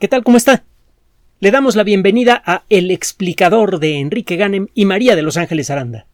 ¿Qué 0.00 0.08
tal? 0.08 0.24
¿Cómo 0.24 0.36
está? 0.36 0.64
Le 1.38 1.52
damos 1.52 1.76
la 1.76 1.84
bienvenida 1.84 2.42
a 2.44 2.64
El 2.68 2.90
explicador 2.90 3.78
de 3.78 4.00
Enrique 4.00 4.34
Ganem 4.34 4.66
y 4.74 4.86
María 4.86 5.14
de 5.14 5.22
Los 5.22 5.36
Ángeles 5.36 5.70
Aranda. 5.70 6.06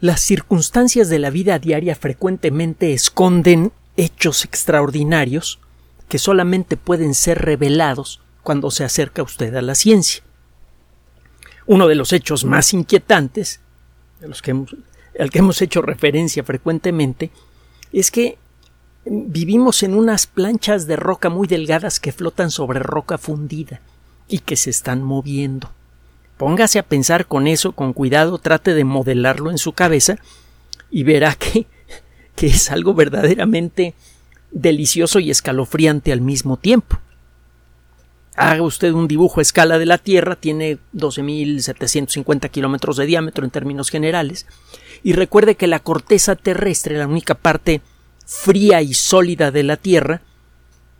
Las 0.00 0.22
circunstancias 0.22 1.10
de 1.10 1.18
la 1.18 1.28
vida 1.28 1.58
diaria 1.58 1.94
frecuentemente 1.94 2.94
esconden 2.94 3.72
hechos 3.98 4.46
extraordinarios 4.46 5.60
que 6.08 6.18
solamente 6.18 6.78
pueden 6.78 7.14
ser 7.14 7.38
revelados 7.38 8.22
cuando 8.42 8.70
se 8.70 8.84
acerca 8.84 9.22
usted 9.22 9.54
a 9.54 9.60
la 9.62 9.74
ciencia. 9.74 10.22
Uno 11.66 11.86
de 11.86 11.96
los 11.96 12.14
hechos 12.14 12.46
más 12.46 12.72
inquietantes, 12.72 13.60
al 14.22 15.30
que 15.30 15.38
hemos 15.38 15.60
hecho 15.60 15.82
referencia 15.82 16.42
frecuentemente, 16.44 17.30
es 17.92 18.10
que 18.10 18.38
vivimos 19.12 19.82
en 19.82 19.94
unas 19.94 20.28
planchas 20.28 20.86
de 20.86 20.94
roca 20.94 21.30
muy 21.30 21.48
delgadas 21.48 21.98
que 21.98 22.12
flotan 22.12 22.52
sobre 22.52 22.78
roca 22.78 23.18
fundida 23.18 23.80
y 24.28 24.38
que 24.38 24.54
se 24.54 24.70
están 24.70 25.02
moviendo. 25.02 25.72
Póngase 26.36 26.78
a 26.78 26.84
pensar 26.84 27.26
con 27.26 27.48
eso, 27.48 27.72
con 27.72 27.92
cuidado, 27.92 28.38
trate 28.38 28.72
de 28.72 28.84
modelarlo 28.84 29.50
en 29.50 29.58
su 29.58 29.72
cabeza 29.72 30.16
y 30.92 31.02
verá 31.02 31.34
que, 31.34 31.66
que 32.36 32.46
es 32.46 32.70
algo 32.70 32.94
verdaderamente 32.94 33.94
delicioso 34.52 35.18
y 35.18 35.32
escalofriante 35.32 36.12
al 36.12 36.20
mismo 36.20 36.56
tiempo. 36.56 37.00
Haga 38.36 38.62
usted 38.62 38.92
un 38.92 39.08
dibujo 39.08 39.40
a 39.40 39.42
escala 39.42 39.78
de 39.78 39.86
la 39.86 39.98
Tierra, 39.98 40.36
tiene 40.36 40.78
12.750 40.94 42.48
kilómetros 42.48 42.96
de 42.96 43.06
diámetro 43.06 43.44
en 43.44 43.50
términos 43.50 43.90
generales, 43.90 44.46
y 45.02 45.14
recuerde 45.14 45.56
que 45.56 45.66
la 45.66 45.80
corteza 45.80 46.36
terrestre, 46.36 46.96
la 46.96 47.08
única 47.08 47.34
parte 47.34 47.82
fría 48.30 48.80
y 48.80 48.94
sólida 48.94 49.50
de 49.50 49.64
la 49.64 49.76
Tierra, 49.76 50.22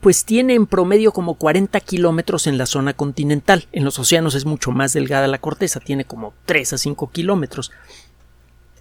pues 0.00 0.24
tiene 0.24 0.54
en 0.54 0.66
promedio 0.66 1.12
como 1.12 1.34
40 1.34 1.78
kilómetros 1.78 2.48
en 2.48 2.58
la 2.58 2.66
zona 2.66 2.92
continental. 2.92 3.68
En 3.70 3.84
los 3.84 4.00
océanos 4.00 4.34
es 4.34 4.46
mucho 4.46 4.72
más 4.72 4.92
delgada 4.94 5.28
la 5.28 5.38
corteza, 5.38 5.78
tiene 5.78 6.04
como 6.04 6.34
3 6.46 6.72
a 6.72 6.78
5 6.78 7.10
kilómetros. 7.12 7.70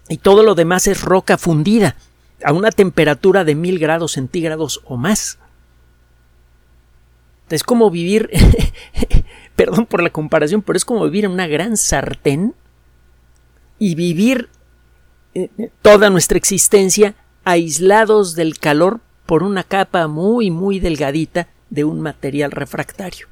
Y 0.08 0.18
todo 0.18 0.42
lo 0.42 0.56
demás 0.56 0.88
es 0.88 1.02
roca 1.02 1.38
fundida, 1.38 1.94
a 2.42 2.52
una 2.52 2.72
temperatura 2.72 3.44
de 3.44 3.54
mil 3.54 3.78
grados 3.78 4.12
centígrados 4.12 4.80
o 4.84 4.96
más. 4.96 5.38
Es 7.50 7.62
como 7.62 7.88
vivir, 7.88 8.30
perdón 9.54 9.86
por 9.86 10.02
la 10.02 10.10
comparación, 10.10 10.62
pero 10.62 10.76
es 10.76 10.84
como 10.84 11.04
vivir 11.04 11.24
en 11.24 11.30
una 11.30 11.46
gran 11.46 11.76
sartén 11.76 12.56
y 13.78 13.94
vivir 13.94 14.48
eh, 15.34 15.50
toda 15.82 16.10
nuestra 16.10 16.36
existencia 16.36 17.14
aislados 17.44 18.34
del 18.34 18.58
calor 18.58 19.00
por 19.26 19.42
una 19.42 19.64
capa 19.64 20.06
muy 20.08 20.50
muy 20.50 20.80
delgadita 20.80 21.48
de 21.70 21.84
un 21.84 22.00
material 22.00 22.50
refractario. 22.50 23.28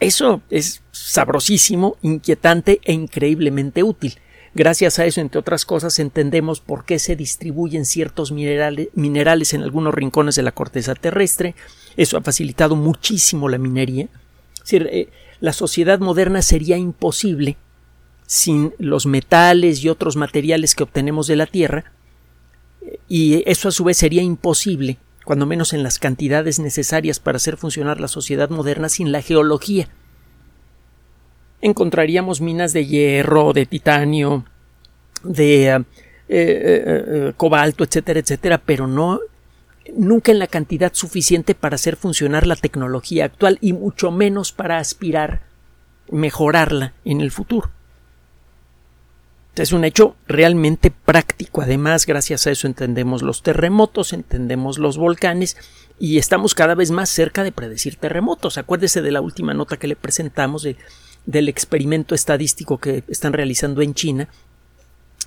Eso 0.00 0.42
es 0.50 0.82
sabrosísimo, 0.92 1.96
inquietante 2.02 2.80
e 2.84 2.92
increíblemente 2.92 3.82
útil. 3.82 4.14
Gracias 4.54 4.98
a 4.98 5.04
eso, 5.04 5.20
entre 5.20 5.40
otras 5.40 5.64
cosas, 5.64 5.98
entendemos 5.98 6.60
por 6.60 6.84
qué 6.84 6.98
se 6.98 7.16
distribuyen 7.16 7.84
ciertos 7.84 8.32
minerales, 8.32 8.88
minerales 8.94 9.54
en 9.54 9.62
algunos 9.62 9.94
rincones 9.94 10.36
de 10.36 10.42
la 10.42 10.52
corteza 10.52 10.94
terrestre. 10.94 11.54
Eso 11.96 12.16
ha 12.16 12.22
facilitado 12.22 12.76
muchísimo 12.76 13.48
la 13.48 13.58
minería. 13.58 14.08
Es 14.54 14.60
decir, 14.60 14.88
eh, 14.90 15.08
la 15.40 15.52
sociedad 15.52 15.98
moderna 15.98 16.42
sería 16.42 16.76
imposible 16.76 17.56
sin 18.28 18.74
los 18.78 19.06
metales 19.06 19.82
y 19.82 19.88
otros 19.88 20.16
materiales 20.16 20.74
que 20.74 20.82
obtenemos 20.82 21.26
de 21.26 21.36
la 21.36 21.46
Tierra, 21.46 21.92
y 23.08 23.42
eso 23.50 23.68
a 23.68 23.72
su 23.72 23.84
vez 23.84 23.96
sería 23.96 24.20
imposible, 24.20 24.98
cuando 25.24 25.46
menos 25.46 25.72
en 25.72 25.82
las 25.82 25.98
cantidades 25.98 26.58
necesarias 26.58 27.20
para 27.20 27.36
hacer 27.36 27.56
funcionar 27.56 28.00
la 28.00 28.06
sociedad 28.06 28.50
moderna 28.50 28.90
sin 28.90 29.12
la 29.12 29.22
geología. 29.22 29.88
Encontraríamos 31.62 32.42
minas 32.42 32.74
de 32.74 32.84
hierro, 32.84 33.54
de 33.54 33.64
titanio, 33.64 34.44
de 35.24 35.68
eh, 35.68 35.84
eh, 36.28 37.04
eh, 37.08 37.32
cobalto, 37.34 37.82
etcétera, 37.82 38.20
etcétera, 38.20 38.58
pero 38.58 38.86
no 38.86 39.20
nunca 39.96 40.32
en 40.32 40.38
la 40.38 40.48
cantidad 40.48 40.92
suficiente 40.92 41.54
para 41.54 41.76
hacer 41.76 41.96
funcionar 41.96 42.46
la 42.46 42.56
tecnología 42.56 43.24
actual 43.24 43.56
y 43.62 43.72
mucho 43.72 44.10
menos 44.10 44.52
para 44.52 44.76
aspirar 44.76 45.40
mejorarla 46.10 46.92
en 47.06 47.22
el 47.22 47.30
futuro. 47.30 47.70
Es 49.58 49.72
un 49.72 49.84
hecho 49.84 50.14
realmente 50.26 50.90
práctico. 50.90 51.62
Además, 51.62 52.06
gracias 52.06 52.46
a 52.46 52.50
eso 52.50 52.66
entendemos 52.66 53.22
los 53.22 53.42
terremotos, 53.42 54.12
entendemos 54.12 54.78
los 54.78 54.98
volcanes 54.98 55.56
y 55.98 56.18
estamos 56.18 56.54
cada 56.54 56.74
vez 56.74 56.90
más 56.90 57.10
cerca 57.10 57.42
de 57.42 57.52
predecir 57.52 57.96
terremotos. 57.96 58.58
Acuérdese 58.58 59.02
de 59.02 59.12
la 59.12 59.20
última 59.20 59.54
nota 59.54 59.76
que 59.76 59.88
le 59.88 59.96
presentamos 59.96 60.66
del 61.26 61.48
experimento 61.48 62.14
estadístico 62.14 62.78
que 62.78 63.02
están 63.08 63.32
realizando 63.32 63.82
en 63.82 63.94
China 63.94 64.28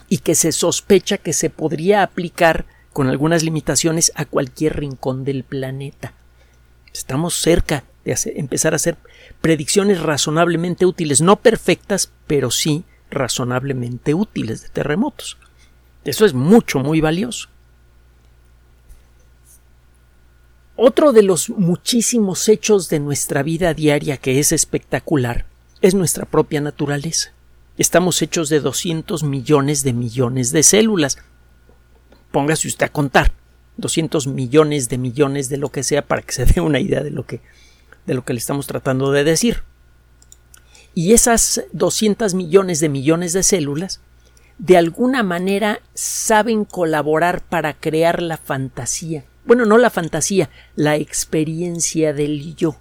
y 0.07 0.19
que 0.19 0.35
se 0.35 0.51
sospecha 0.51 1.17
que 1.17 1.33
se 1.33 1.49
podría 1.49 2.03
aplicar 2.03 2.65
con 2.93 3.07
algunas 3.07 3.43
limitaciones 3.43 4.11
a 4.15 4.25
cualquier 4.25 4.77
rincón 4.77 5.23
del 5.23 5.43
planeta. 5.43 6.13
Estamos 6.93 7.35
cerca 7.35 7.83
de 8.03 8.15
empezar 8.35 8.73
a 8.73 8.77
hacer 8.77 8.97
predicciones 9.41 10.01
razonablemente 10.01 10.85
útiles, 10.85 11.21
no 11.21 11.37
perfectas, 11.37 12.11
pero 12.27 12.51
sí 12.51 12.83
razonablemente 13.11 14.13
útiles 14.13 14.63
de 14.63 14.69
terremotos. 14.69 15.37
Eso 16.03 16.25
es 16.25 16.33
mucho, 16.33 16.79
muy 16.79 17.01
valioso. 17.01 17.49
Otro 20.75 21.11
de 21.11 21.21
los 21.21 21.49
muchísimos 21.49 22.49
hechos 22.49 22.89
de 22.89 22.99
nuestra 22.99 23.43
vida 23.43 23.73
diaria 23.75 24.17
que 24.17 24.39
es 24.39 24.51
espectacular 24.51 25.45
es 25.81 25.93
nuestra 25.93 26.25
propia 26.25 26.59
naturaleza. 26.59 27.33
Estamos 27.77 28.21
hechos 28.21 28.49
de 28.49 28.59
200 28.59 29.23
millones 29.23 29.83
de 29.83 29.93
millones 29.93 30.51
de 30.51 30.63
células. 30.63 31.17
Póngase 32.31 32.67
usted 32.67 32.85
a 32.87 32.91
contar 32.91 33.31
200 33.77 34.27
millones 34.27 34.89
de 34.89 34.97
millones 34.97 35.49
de 35.49 35.57
lo 35.57 35.69
que 35.69 35.83
sea 35.83 36.01
para 36.01 36.21
que 36.21 36.31
se 36.33 36.45
dé 36.45 36.61
una 36.61 36.79
idea 36.79 37.03
de 37.03 37.11
lo 37.11 37.25
que 37.25 37.41
de 38.05 38.13
lo 38.13 38.25
que 38.25 38.33
le 38.33 38.39
estamos 38.39 38.67
tratando 38.67 39.11
de 39.11 39.23
decir. 39.23 39.63
Y 40.93 41.13
esas 41.13 41.63
200 41.71 42.33
millones 42.33 42.79
de 42.79 42.89
millones 42.89 43.33
de 43.33 43.43
células 43.43 44.01
de 44.57 44.77
alguna 44.77 45.23
manera 45.23 45.81
saben 45.95 46.65
colaborar 46.65 47.41
para 47.41 47.73
crear 47.73 48.21
la 48.21 48.37
fantasía. 48.37 49.25
Bueno, 49.43 49.65
no 49.65 49.79
la 49.79 49.89
fantasía, 49.89 50.51
la 50.75 50.97
experiencia 50.97 52.13
del 52.13 52.55
yo. 52.55 52.75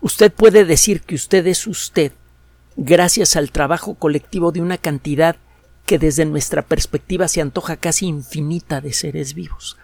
Usted 0.00 0.32
puede 0.32 0.64
decir 0.64 1.00
que 1.02 1.16
usted 1.16 1.46
es 1.48 1.66
usted 1.66 2.12
gracias 2.76 3.36
al 3.36 3.50
trabajo 3.50 3.94
colectivo 3.94 4.52
de 4.52 4.60
una 4.60 4.78
cantidad 4.78 5.36
que 5.84 5.98
desde 5.98 6.24
nuestra 6.24 6.62
perspectiva 6.62 7.26
se 7.26 7.40
antoja 7.40 7.76
casi 7.76 8.06
infinita 8.06 8.80
de 8.80 8.92
seres 8.92 9.34
vivos. 9.34 9.76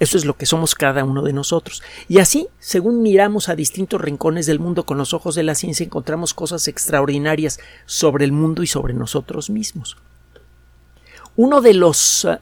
Eso 0.00 0.16
es 0.16 0.24
lo 0.24 0.34
que 0.34 0.46
somos 0.46 0.74
cada 0.74 1.04
uno 1.04 1.22
de 1.22 1.34
nosotros. 1.34 1.82
Y 2.08 2.20
así, 2.20 2.48
según 2.58 3.02
miramos 3.02 3.50
a 3.50 3.54
distintos 3.54 4.00
rincones 4.00 4.46
del 4.46 4.58
mundo 4.58 4.86
con 4.86 4.96
los 4.96 5.12
ojos 5.12 5.34
de 5.34 5.42
la 5.42 5.54
ciencia, 5.54 5.84
encontramos 5.84 6.32
cosas 6.32 6.66
extraordinarias 6.68 7.60
sobre 7.84 8.24
el 8.24 8.32
mundo 8.32 8.62
y 8.62 8.66
sobre 8.66 8.94
nosotros 8.94 9.50
mismos. 9.50 9.98
Uno 11.36 11.60
de 11.60 11.74
los 11.74 12.24
ah, 12.24 12.40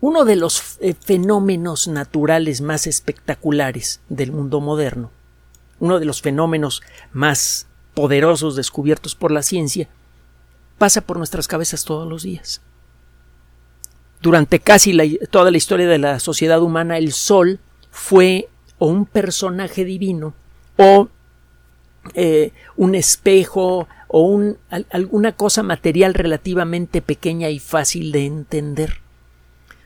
uno 0.00 0.24
de 0.24 0.36
los 0.36 0.78
eh, 0.80 0.94
fenómenos 0.94 1.88
naturales 1.88 2.60
más 2.60 2.86
espectaculares 2.86 4.00
del 4.08 4.30
mundo 4.30 4.60
moderno, 4.60 5.10
uno 5.80 5.98
de 5.98 6.06
los 6.06 6.22
fenómenos 6.22 6.82
más 7.12 7.66
poderosos 7.94 8.54
descubiertos 8.54 9.16
por 9.16 9.32
la 9.32 9.42
ciencia, 9.42 9.88
pasa 10.78 11.00
por 11.00 11.18
nuestras 11.18 11.48
cabezas 11.48 11.84
todos 11.84 12.08
los 12.08 12.22
días 12.22 12.62
durante 14.22 14.60
casi 14.60 14.96
toda 15.30 15.50
la 15.50 15.56
historia 15.56 15.88
de 15.88 15.98
la 15.98 16.20
sociedad 16.20 16.62
humana, 16.62 16.98
el 16.98 17.12
Sol 17.12 17.58
fue 17.90 18.48
o 18.78 18.86
un 18.86 19.06
personaje 19.06 19.84
divino 19.84 20.34
o 20.76 21.08
eh, 22.14 22.52
un 22.76 22.94
espejo 22.94 23.88
o 24.08 24.54
alguna 24.90 25.32
cosa 25.32 25.62
material 25.62 26.14
relativamente 26.14 27.02
pequeña 27.02 27.50
y 27.50 27.58
fácil 27.58 28.12
de 28.12 28.26
entender. 28.26 29.00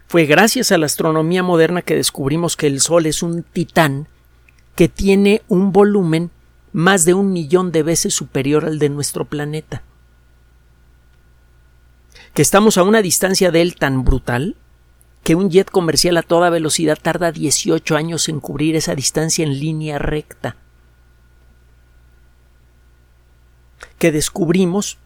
Fue 0.07 0.27
gracias 0.27 0.71
a 0.71 0.79
la 0.79 0.87
astronomía 0.87 1.43
moderna 1.43 1.83
que 1.83 1.97
descubrimos 1.97 2.57
que 2.57 2.67
el 2.67 2.81
Sol 2.81 3.07
es 3.07 3.23
un 3.23 3.43
titán 3.43 4.09
que 4.77 4.89
tiene 4.89 5.43
un 5.49 5.73
volumen 5.73 6.31
más 6.73 7.05
de 7.05 7.15
un 7.15 7.33
millón 7.33 7.71
de 7.73 7.83
veces 7.83 8.15
superior 8.15 8.65
al 8.65 8.79
de 8.79 8.89
nuestro 8.89 9.25
planeta 9.25 9.83
que 12.35 12.43
estamos 12.43 12.77
a 12.77 12.83
una 12.83 13.01
distancia 13.01 13.51
de 13.51 13.63
él 13.63 13.77
tan 13.77 14.05
brutal 14.05 14.57
que 15.23 15.37
un 15.37 15.51
jet 15.51 15.71
comercial 15.71 16.17
a 16.19 16.23
toda 16.23 16.51
velocidad 16.51 16.99
tarda 17.01 17.33
18 17.33 17.97
años 17.97 18.29
en 18.29 18.41
cubrir 18.41 18.77
esa 18.77 18.95
distancia 18.95 19.45
en 19.45 19.59
línea 19.59 19.99
recta. 19.99 20.57
Que 23.99 24.13
descubrimos 24.13 24.99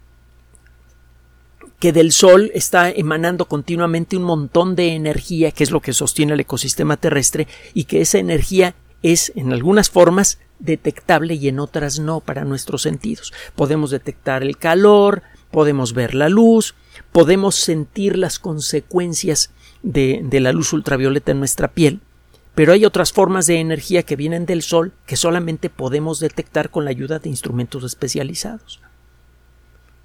que 1.78 1.92
del 1.92 2.10
Sol 2.10 2.50
está 2.54 2.90
emanando 2.90 3.46
continuamente 3.46 4.16
un 4.16 4.24
montón 4.24 4.74
de 4.74 4.94
energía, 4.94 5.52
que 5.52 5.62
es 5.62 5.70
lo 5.70 5.80
que 5.80 5.92
sostiene 5.92 6.32
el 6.32 6.40
ecosistema 6.40 6.96
terrestre, 6.96 7.46
y 7.74 7.84
que 7.84 8.00
esa 8.00 8.18
energía 8.18 8.74
es, 9.02 9.30
en 9.36 9.52
algunas 9.52 9.90
formas, 9.90 10.40
detectable 10.58 11.34
y 11.34 11.46
en 11.46 11.60
otras 11.60 12.00
no 12.00 12.18
para 12.18 12.44
nuestros 12.44 12.82
sentidos. 12.82 13.32
Podemos 13.54 13.90
detectar 13.90 14.42
el 14.42 14.56
calor, 14.56 15.22
podemos 15.50 15.94
ver 15.94 16.14
la 16.14 16.28
luz, 16.28 16.74
podemos 17.12 17.54
sentir 17.54 18.16
las 18.16 18.38
consecuencias 18.38 19.50
de, 19.82 20.20
de 20.24 20.40
la 20.40 20.52
luz 20.52 20.72
ultravioleta 20.72 21.32
en 21.32 21.38
nuestra 21.38 21.68
piel, 21.68 22.00
pero 22.54 22.72
hay 22.72 22.84
otras 22.84 23.12
formas 23.12 23.46
de 23.46 23.60
energía 23.60 24.02
que 24.02 24.16
vienen 24.16 24.44
del 24.44 24.62
Sol 24.62 24.92
que 25.06 25.16
solamente 25.16 25.70
podemos 25.70 26.18
detectar 26.18 26.70
con 26.70 26.84
la 26.84 26.90
ayuda 26.90 27.18
de 27.18 27.28
instrumentos 27.28 27.84
especializados. 27.84 28.80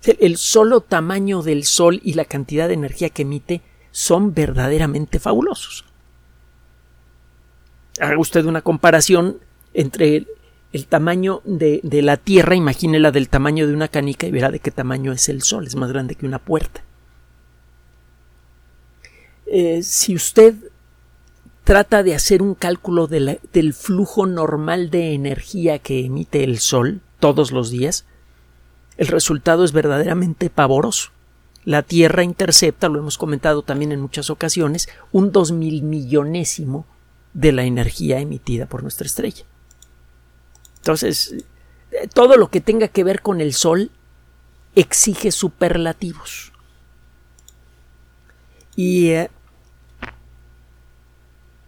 El 0.06 0.38
solo 0.38 0.82
tamaño 0.82 1.42
del 1.42 1.64
Sol 1.64 2.02
y 2.04 2.14
la 2.14 2.26
cantidad 2.26 2.68
de 2.68 2.74
energía 2.74 3.10
que 3.10 3.22
emite 3.22 3.62
son 3.92 4.34
verdaderamente 4.34 5.20
fabulosos. 5.20 5.86
Haga 8.00 8.18
usted 8.18 8.46
una 8.46 8.62
comparación 8.62 9.40
entre 9.74 10.28
el, 10.74 10.88
tamaño 10.88 11.42
de, 11.46 11.80
la 11.84 12.18
Tierra, 12.18 12.56
imagínela 12.56 13.12
del 13.12 13.30
tamaño 13.30 13.68
de 13.68 13.74
una 13.74 13.88
canica 13.88 14.28
y 14.28 14.32
verá 14.32 14.52
de 14.52 14.60
qué 14.60 14.72
tamaño 14.72 15.14
es 15.14 15.30
el 15.30 15.42
Sol, 15.42 15.66
es 15.66 15.76
más 15.76 15.92
grande 15.92 16.16
que 16.16 16.26
una 16.26 16.40
puerta. 16.40 16.84
Eh, 19.46 19.84
si 19.84 20.16
usted 20.16 20.56
trata 21.64 22.04
de 22.04 22.16
hacer 22.16 22.42
un 22.42 22.56
cálculo 22.56 23.08
del 23.08 23.74
flujo 23.74 24.26
normal 24.26 24.90
de 24.90 25.14
energía 25.14 25.80
que 25.80 26.06
emite 26.06 26.44
el 26.44 26.60
Sol 26.60 27.02
todos 27.20 27.52
los 27.52 27.70
días, 27.70 28.06
el 28.98 29.08
resultado 29.08 29.64
es 29.64 29.72
verdaderamente 29.72 30.50
pavoroso. 30.50 31.12
La 31.66 31.82
Tierra 31.82 32.24
intercepta, 32.24 32.90
lo 32.90 33.00
hemos 33.00 33.18
comentado 33.18 33.62
también 33.62 33.92
en 33.92 34.02
muchas 34.02 34.30
ocasiones, 34.30 34.90
un 35.12 35.32
dos 35.32 35.52
mil 35.52 35.82
millonésimo 35.84 36.86
de 37.34 37.52
la 37.54 37.64
energía 37.64 38.20
emitida 38.20 38.66
por 38.66 38.82
nuestra 38.82 39.08
estrella. 39.08 39.46
Entonces, 40.84 41.34
todo 42.14 42.36
lo 42.36 42.50
que 42.50 42.60
tenga 42.60 42.90
que 42.90 43.06
ver 43.06 43.22
con 43.22 43.40
el 43.40 43.54
Sol 43.54 43.90
exige 44.76 45.32
superlativos. 45.32 46.52
Y 48.76 49.12
eh, 49.12 49.32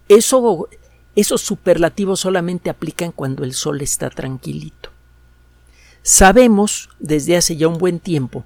eso, 0.10 0.68
esos 1.16 1.40
superlativos 1.40 2.20
solamente 2.20 2.70
aplican 2.70 3.14
cuando 3.14 3.46
el 3.46 3.54
Sol 3.54 3.82
está 3.82 4.10
tranquilito. 4.10 4.90
Sabemos 6.02 6.90
desde 7.00 7.38
hace 7.38 7.56
ya 7.56 7.70
un 7.70 7.78
buen 7.78 8.02
tiempo, 8.02 8.44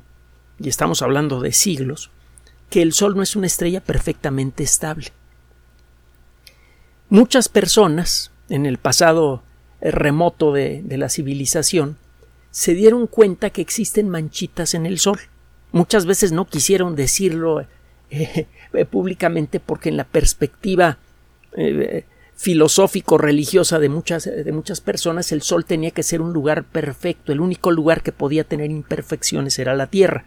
y 0.59 0.69
estamos 0.69 1.01
hablando 1.01 1.41
de 1.41 1.51
siglos, 1.51 2.11
que 2.69 2.83
el 2.83 2.93
Sol 2.93 3.15
no 3.15 3.23
es 3.23 3.35
una 3.35 3.47
estrella 3.47 3.81
perfectamente 3.81 4.61
estable. 4.61 5.13
Muchas 7.09 7.49
personas, 7.49 8.29
en 8.49 8.67
el 8.67 8.77
pasado 8.77 9.41
eh, 9.41 9.48
remoto 9.81 10.53
de, 10.53 10.83
la 10.89 11.09
civilización, 11.09 11.97
se 12.51 12.73
dieron 12.73 13.07
cuenta 13.07 13.49
que 13.49 13.61
existen 13.61 14.09
manchitas 14.09 14.73
en 14.73 14.85
el 14.85 14.99
Sol. 14.99 15.19
Muchas 15.71 16.05
veces 16.05 16.31
no 16.31 16.45
quisieron 16.45 16.95
decirlo 16.95 17.65
eh, 18.09 18.47
públicamente 18.89 19.59
porque 19.59 19.89
en 19.89 19.97
la 19.97 20.03
perspectiva 20.03 20.97
eh, 21.55 22.05
filosófico-religiosa 22.35 23.79
de 23.79 23.89
muchas, 23.89 24.23
de 24.25 24.51
muchas 24.51 24.81
personas, 24.81 25.31
el 25.31 25.41
Sol 25.41 25.65
tenía 25.65 25.91
que 25.91 26.03
ser 26.03 26.21
un 26.21 26.33
lugar 26.33 26.63
perfecto, 26.63 27.31
el 27.31 27.41
único 27.41 27.69
lugar 27.71 28.01
que 28.01 28.11
podía 28.11 28.43
tener 28.43 28.71
imperfecciones 28.71 29.59
era 29.59 29.75
la 29.75 29.87
Tierra. 29.87 30.25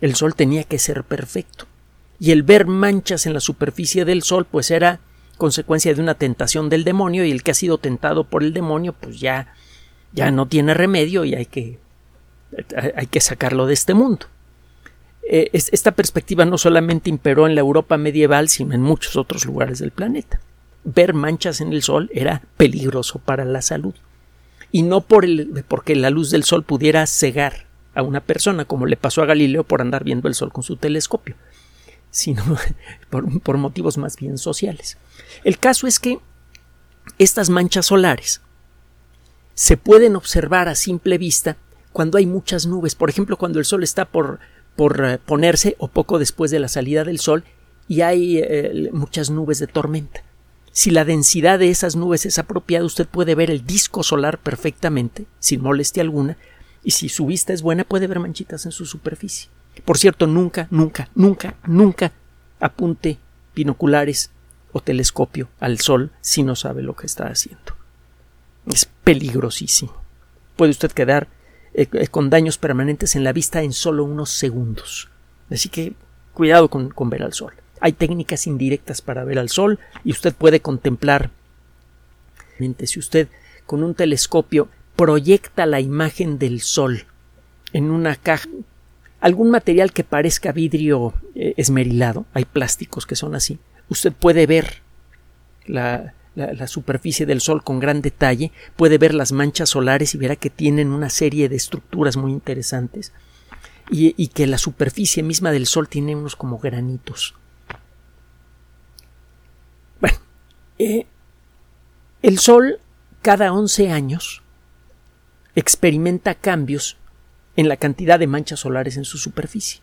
El 0.00 0.14
Sol 0.14 0.34
tenía 0.34 0.64
que 0.64 0.78
ser 0.78 1.02
perfecto. 1.02 1.66
Y 2.20 2.30
el 2.30 2.42
ver 2.42 2.66
manchas 2.66 3.26
en 3.26 3.32
la 3.32 3.40
superficie 3.40 4.04
del 4.04 4.22
Sol, 4.22 4.46
pues 4.50 4.70
era 4.70 5.00
consecuencia 5.36 5.94
de 5.94 6.00
una 6.00 6.14
tentación 6.14 6.68
del 6.68 6.84
demonio, 6.84 7.24
y 7.24 7.30
el 7.30 7.42
que 7.42 7.50
ha 7.50 7.54
sido 7.54 7.78
tentado 7.78 8.24
por 8.24 8.42
el 8.42 8.52
demonio, 8.52 8.92
pues 8.92 9.20
ya, 9.20 9.54
ya 10.12 10.30
no 10.30 10.46
tiene 10.46 10.74
remedio 10.74 11.24
y 11.24 11.34
hay 11.34 11.46
que, 11.46 11.78
hay 12.96 13.06
que 13.06 13.20
sacarlo 13.20 13.66
de 13.66 13.74
este 13.74 13.94
mundo. 13.94 14.26
Eh, 15.26 15.50
esta 15.52 15.92
perspectiva 15.92 16.44
no 16.44 16.58
solamente 16.58 17.08
imperó 17.08 17.46
en 17.46 17.54
la 17.54 17.62
Europa 17.62 17.96
medieval, 17.96 18.48
sino 18.48 18.74
en 18.74 18.82
muchos 18.82 19.16
otros 19.16 19.46
lugares 19.46 19.78
del 19.78 19.90
planeta. 19.90 20.40
Ver 20.84 21.14
manchas 21.14 21.60
en 21.60 21.72
el 21.72 21.82
sol 21.82 22.10
era 22.12 22.42
peligroso 22.56 23.18
para 23.18 23.44
la 23.44 23.62
salud. 23.62 23.94
Y 24.70 24.82
no 24.82 25.00
por 25.00 25.24
el, 25.24 25.64
porque 25.66 25.96
la 25.96 26.10
luz 26.10 26.30
del 26.30 26.44
sol 26.44 26.62
pudiera 26.62 27.06
cegar 27.06 27.66
a 27.94 28.02
una 28.02 28.20
persona, 28.20 28.64
como 28.64 28.86
le 28.86 28.96
pasó 28.96 29.22
a 29.22 29.26
Galileo 29.26 29.64
por 29.64 29.80
andar 29.80 30.04
viendo 30.04 30.28
el 30.28 30.34
sol 30.34 30.52
con 30.52 30.62
su 30.62 30.76
telescopio, 30.76 31.36
sino 32.14 32.44
por, 33.10 33.40
por 33.40 33.58
motivos 33.58 33.98
más 33.98 34.16
bien 34.16 34.38
sociales. 34.38 34.96
El 35.42 35.58
caso 35.58 35.86
es 35.86 35.98
que 35.98 36.18
estas 37.18 37.50
manchas 37.50 37.86
solares 37.86 38.40
se 39.54 39.76
pueden 39.76 40.16
observar 40.16 40.68
a 40.68 40.74
simple 40.74 41.18
vista 41.18 41.56
cuando 41.92 42.18
hay 42.18 42.26
muchas 42.26 42.66
nubes. 42.66 42.94
Por 42.94 43.10
ejemplo, 43.10 43.36
cuando 43.36 43.58
el 43.58 43.64
sol 43.64 43.82
está 43.82 44.04
por 44.04 44.40
por 44.76 45.04
eh, 45.04 45.18
ponerse 45.18 45.76
o 45.78 45.88
poco 45.88 46.18
después 46.18 46.50
de 46.50 46.58
la 46.58 46.68
salida 46.68 47.04
del 47.04 47.20
sol 47.20 47.44
y 47.88 48.00
hay 48.00 48.38
eh, 48.38 48.90
muchas 48.92 49.30
nubes 49.30 49.58
de 49.58 49.66
tormenta. 49.66 50.22
Si 50.72 50.90
la 50.90 51.04
densidad 51.04 51.58
de 51.58 51.70
esas 51.70 51.94
nubes 51.94 52.26
es 52.26 52.38
apropiada, 52.38 52.84
usted 52.84 53.06
puede 53.06 53.34
ver 53.34 53.50
el 53.50 53.64
disco 53.64 54.02
solar 54.02 54.38
perfectamente, 54.38 55.26
sin 55.38 55.62
molestia 55.62 56.02
alguna, 56.02 56.36
y 56.82 56.90
si 56.90 57.08
su 57.08 57.26
vista 57.26 57.52
es 57.52 57.62
buena, 57.62 57.84
puede 57.84 58.08
ver 58.08 58.18
manchitas 58.18 58.66
en 58.66 58.72
su 58.72 58.84
superficie. 58.84 59.50
Por 59.84 59.98
cierto, 59.98 60.26
nunca, 60.26 60.68
nunca, 60.70 61.10
nunca, 61.14 61.56
nunca 61.66 62.12
apunte 62.60 63.18
binoculares 63.54 64.30
o 64.72 64.80
telescopio 64.80 65.48
al 65.60 65.78
sol 65.78 66.10
si 66.20 66.42
no 66.42 66.56
sabe 66.56 66.82
lo 66.82 66.96
que 66.96 67.06
está 67.06 67.28
haciendo. 67.28 67.76
Es 68.66 68.86
peligrosísimo. 69.04 69.94
Puede 70.56 70.70
usted 70.70 70.92
quedar 70.92 71.28
eh, 71.74 71.88
eh, 71.92 72.08
con 72.08 72.30
daños 72.30 72.58
permanentes 72.58 73.16
en 73.16 73.24
la 73.24 73.32
vista 73.32 73.62
en 73.62 73.72
solo 73.72 74.04
unos 74.04 74.30
segundos. 74.30 75.10
Así 75.50 75.68
que 75.68 75.94
cuidado 76.32 76.68
con, 76.68 76.92
ver 77.10 77.22
al 77.22 77.32
sol. 77.32 77.52
Hay 77.80 77.92
técnicas 77.92 78.46
indirectas 78.46 79.02
para 79.02 79.24
ver 79.24 79.38
al 79.38 79.48
sol 79.48 79.78
y 80.04 80.12
usted 80.12 80.34
puede 80.34 80.60
contemplar 80.60 81.30
si 82.84 82.98
usted 82.98 83.28
con 83.66 83.82
un 83.82 83.94
telescopio 83.94 84.68
proyecta 84.96 85.66
la 85.66 85.80
imagen 85.80 86.38
del 86.38 86.60
sol 86.60 87.04
en 87.72 87.90
una 87.90 88.14
caja 88.14 88.48
algún 89.24 89.50
material 89.50 89.90
que 89.90 90.04
parezca 90.04 90.52
vidrio 90.52 91.14
eh, 91.34 91.54
esmerilado, 91.56 92.26
hay 92.34 92.44
plásticos 92.44 93.06
que 93.06 93.16
son 93.16 93.34
así, 93.34 93.58
usted 93.88 94.12
puede 94.12 94.46
ver 94.46 94.82
la, 95.64 96.12
la, 96.34 96.66
superficie 96.66 97.24
del 97.24 97.40
Sol 97.40 97.64
con 97.64 97.80
gran 97.80 98.02
detalle, 98.02 98.52
puede 98.76 98.98
ver 98.98 99.14
las 99.14 99.32
manchas 99.32 99.70
solares 99.70 100.14
y 100.14 100.18
verá 100.18 100.36
que 100.36 100.50
tienen 100.50 100.88
una 100.88 101.08
serie 101.08 101.48
de 101.48 101.56
estructuras 101.56 102.18
muy 102.18 102.32
interesantes 102.32 103.14
y, 103.90 104.28
que 104.28 104.46
la 104.46 104.58
superficie 104.58 105.22
misma 105.22 105.52
del 105.52 105.66
Sol 105.66 105.88
tiene 105.88 106.14
unos 106.14 106.36
como 106.36 106.58
granitos. 106.58 107.34
Bueno, 110.02 110.18
eh, 110.78 111.06
el 112.20 112.38
Sol 112.38 112.78
cada 113.22 113.54
11 113.54 113.90
años 113.90 114.42
experimenta 115.54 116.34
cambios 116.34 116.98
en 117.56 117.68
la 117.68 117.76
cantidad 117.76 118.18
de 118.18 118.26
manchas 118.26 118.60
solares 118.60 118.96
en 118.96 119.04
su 119.04 119.18
superficie. 119.18 119.80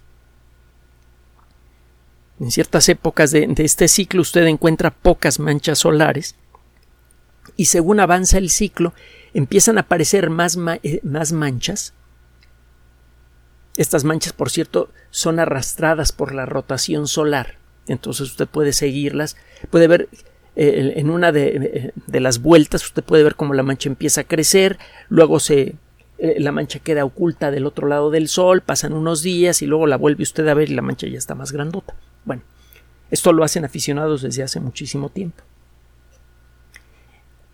En 2.39 2.49
ciertas 2.49 2.89
épocas 2.89 3.31
de, 3.31 3.53
este 3.57 3.87
ciclo 3.87 4.21
usted 4.21 4.45
encuentra 4.47 4.89
pocas 4.89 5.39
manchas 5.39 5.79
solares 5.79 6.35
y 7.55 7.65
según 7.65 7.99
avanza 7.99 8.39
el 8.39 8.49
ciclo 8.49 8.93
empiezan 9.33 9.77
a 9.77 9.81
aparecer 9.81 10.29
más, 10.29 10.57
eh, 10.81 10.99
más 11.03 11.31
manchas. 11.31 11.93
Estas 13.77 14.03
manchas, 14.03 14.33
por 14.33 14.49
cierto, 14.49 14.89
son 15.11 15.39
arrastradas 15.39 16.11
por 16.11 16.33
la 16.33 16.45
rotación 16.45 17.07
solar. 17.07 17.57
Entonces 17.87 18.31
usted 18.31 18.47
puede 18.47 18.73
seguirlas, 18.73 19.37
puede 19.69 19.87
ver 19.87 20.09
eh, 20.55 20.93
en 20.95 21.09
una 21.09 21.31
de, 21.31 21.93
de, 22.07 22.19
las 22.19 22.41
vueltas, 22.41 22.83
usted 22.83 23.03
puede 23.03 23.23
ver 23.23 23.35
cómo 23.35 23.53
la 23.53 23.63
mancha 23.63 23.87
empieza 23.87 24.21
a 24.21 24.25
crecer, 24.25 24.79
luego 25.09 25.39
se 25.39 25.75
eh, 26.23 26.39
la 26.39 26.51
mancha 26.51 26.77
queda 26.77 27.03
oculta 27.03 27.49
del 27.49 27.65
otro 27.65 27.87
lado 27.87 28.11
del 28.11 28.27
sol, 28.27 28.61
pasan 28.61 28.93
unos 28.93 29.23
días 29.23 29.63
y 29.63 29.65
luego 29.65 29.87
la 29.87 29.97
vuelve 29.97 30.21
usted 30.21 30.47
a 30.47 30.53
ver 30.53 30.69
y 30.69 30.75
la 30.75 30.83
mancha 30.83 31.07
ya 31.07 31.17
está 31.17 31.33
más 31.33 31.51
grandota. 31.51 31.95
Bueno, 32.25 32.43
esto 33.09 33.33
lo 33.33 33.43
hacen 33.43 33.65
aficionados 33.65 34.21
desde 34.21 34.43
hace 34.43 34.59
muchísimo 34.59 35.09
tiempo. 35.09 35.43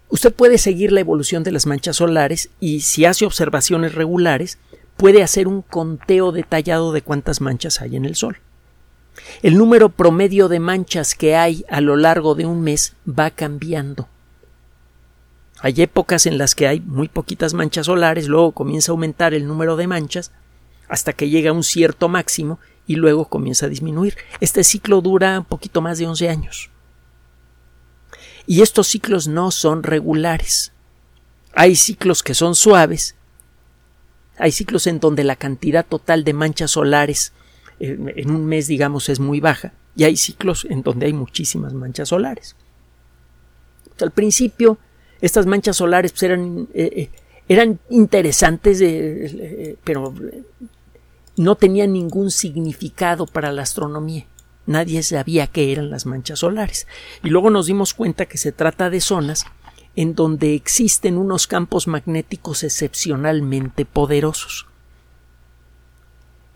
Usted 0.10 0.34
puede 0.34 0.58
seguir 0.58 0.92
la 0.92 1.00
evolución 1.00 1.44
de 1.44 1.54
las 1.54 1.66
manchas 1.66 1.96
solares 1.96 2.50
y 2.60 2.82
si 2.82 3.06
hace 3.06 3.26
observaciones 3.26 3.96
regulares 3.96 4.58
puede 4.98 5.24
hacer 5.24 5.48
un 5.48 5.62
conteo 5.62 6.34
detallado 6.34 6.92
de 6.92 7.02
cuántas 7.02 7.40
manchas 7.40 7.80
hay 7.80 7.96
en 7.96 8.04
el 8.04 8.16
Sol. 8.16 8.38
El 9.44 9.58
número 9.58 9.88
promedio 9.88 10.50
de 10.50 10.60
manchas 10.60 11.16
que 11.16 11.38
hay 11.38 11.64
a 11.70 11.80
lo 11.80 11.96
largo 11.96 12.36
de 12.36 12.46
un 12.46 12.64
mes 12.64 12.98
va 13.08 13.32
cambiando. 13.32 14.10
Hay 15.62 15.82
épocas 15.82 16.26
en 16.26 16.38
las 16.38 16.56
que 16.56 16.68
hay 16.68 16.80
muy 16.80 17.08
poquitas 17.08 17.54
manchas 17.54 17.88
solares, 17.88 18.28
luego 18.28 18.52
comienza 18.52 18.92
a 18.92 18.94
aumentar 18.94 19.34
el 19.34 19.48
número 19.48 19.76
de 19.76 19.88
manchas 19.88 20.32
hasta 20.88 21.14
que 21.14 21.30
llega 21.30 21.50
a 21.50 21.54
un 21.54 21.64
cierto 21.64 22.10
máximo 22.10 22.60
y 22.86 22.96
luego 22.96 23.26
comienza 23.26 23.66
a 23.66 23.70
disminuir. 23.70 24.16
Este 24.40 24.64
ciclo 24.64 25.02
dura 25.02 25.40
un 25.40 25.46
poquito 25.46 25.82
más 25.82 25.98
de 25.98 26.08
11 26.08 26.30
años. 26.30 26.70
Y 28.46 28.62
estos 28.62 28.88
ciclos 28.88 29.28
no 29.28 29.52
son 29.52 29.84
regulares. 29.84 30.72
Hay 31.54 31.76
ciclos 31.76 32.24
que 32.24 32.34
son 32.34 32.56
suaves, 32.56 33.16
hay 34.38 34.52
ciclos 34.52 34.88
en 34.88 35.00
donde 35.00 35.24
la 35.24 35.36
cantidad 35.36 35.86
total 35.86 36.24
de 36.24 36.34
manchas 36.34 36.72
solares 36.72 37.34
eh, 37.80 37.98
en 38.16 38.32
un 38.32 38.46
mes, 38.46 38.68
digamos, 38.68 39.10
es 39.10 39.20
muy 39.20 39.40
baja, 39.40 39.74
y 39.96 40.04
hay 40.04 40.16
ciclos 40.16 40.66
en 40.70 40.84
donde 40.84 41.08
hay 41.08 41.14
muchísimas 41.14 41.74
manchas 41.74 42.10
solares. 42.10 42.56
al 44.00 44.12
principio, 44.12 44.78
estas 45.22 45.46
manchas 45.46 45.78
solares 45.78 46.12
pues, 46.12 46.24
eran, 46.24 46.68
eh, 46.74 46.90
eh, 46.96 47.10
eran 47.48 47.80
interesantes, 47.90 48.84
pero 49.84 50.14
no 51.38 51.56
tenían 51.56 51.94
ningún 51.94 52.32
significado 52.32 53.26
para 53.26 53.52
la 53.52 53.62
astronomía. 53.62 54.26
Nadie 54.66 55.02
sabía 55.02 55.48
qué 55.48 55.72
eran 55.72 55.90
las 55.90 56.06
manchas 56.06 56.40
solares. 56.40 56.88
Y 57.24 57.30
luego 57.30 57.50
nos 57.50 57.68
dimos 57.68 57.94
cuenta 57.94 58.26
que 58.26 58.38
se 58.38 58.52
trata 58.52 58.90
de 58.90 59.00
zonas 59.00 59.46
en 59.96 60.14
donde 60.14 60.54
existen 60.54 61.18
unos 61.18 61.48
campos 61.48 61.88
magnéticos 61.88 62.64
excepcionalmente 62.64 63.86
poderosos. 63.86 64.68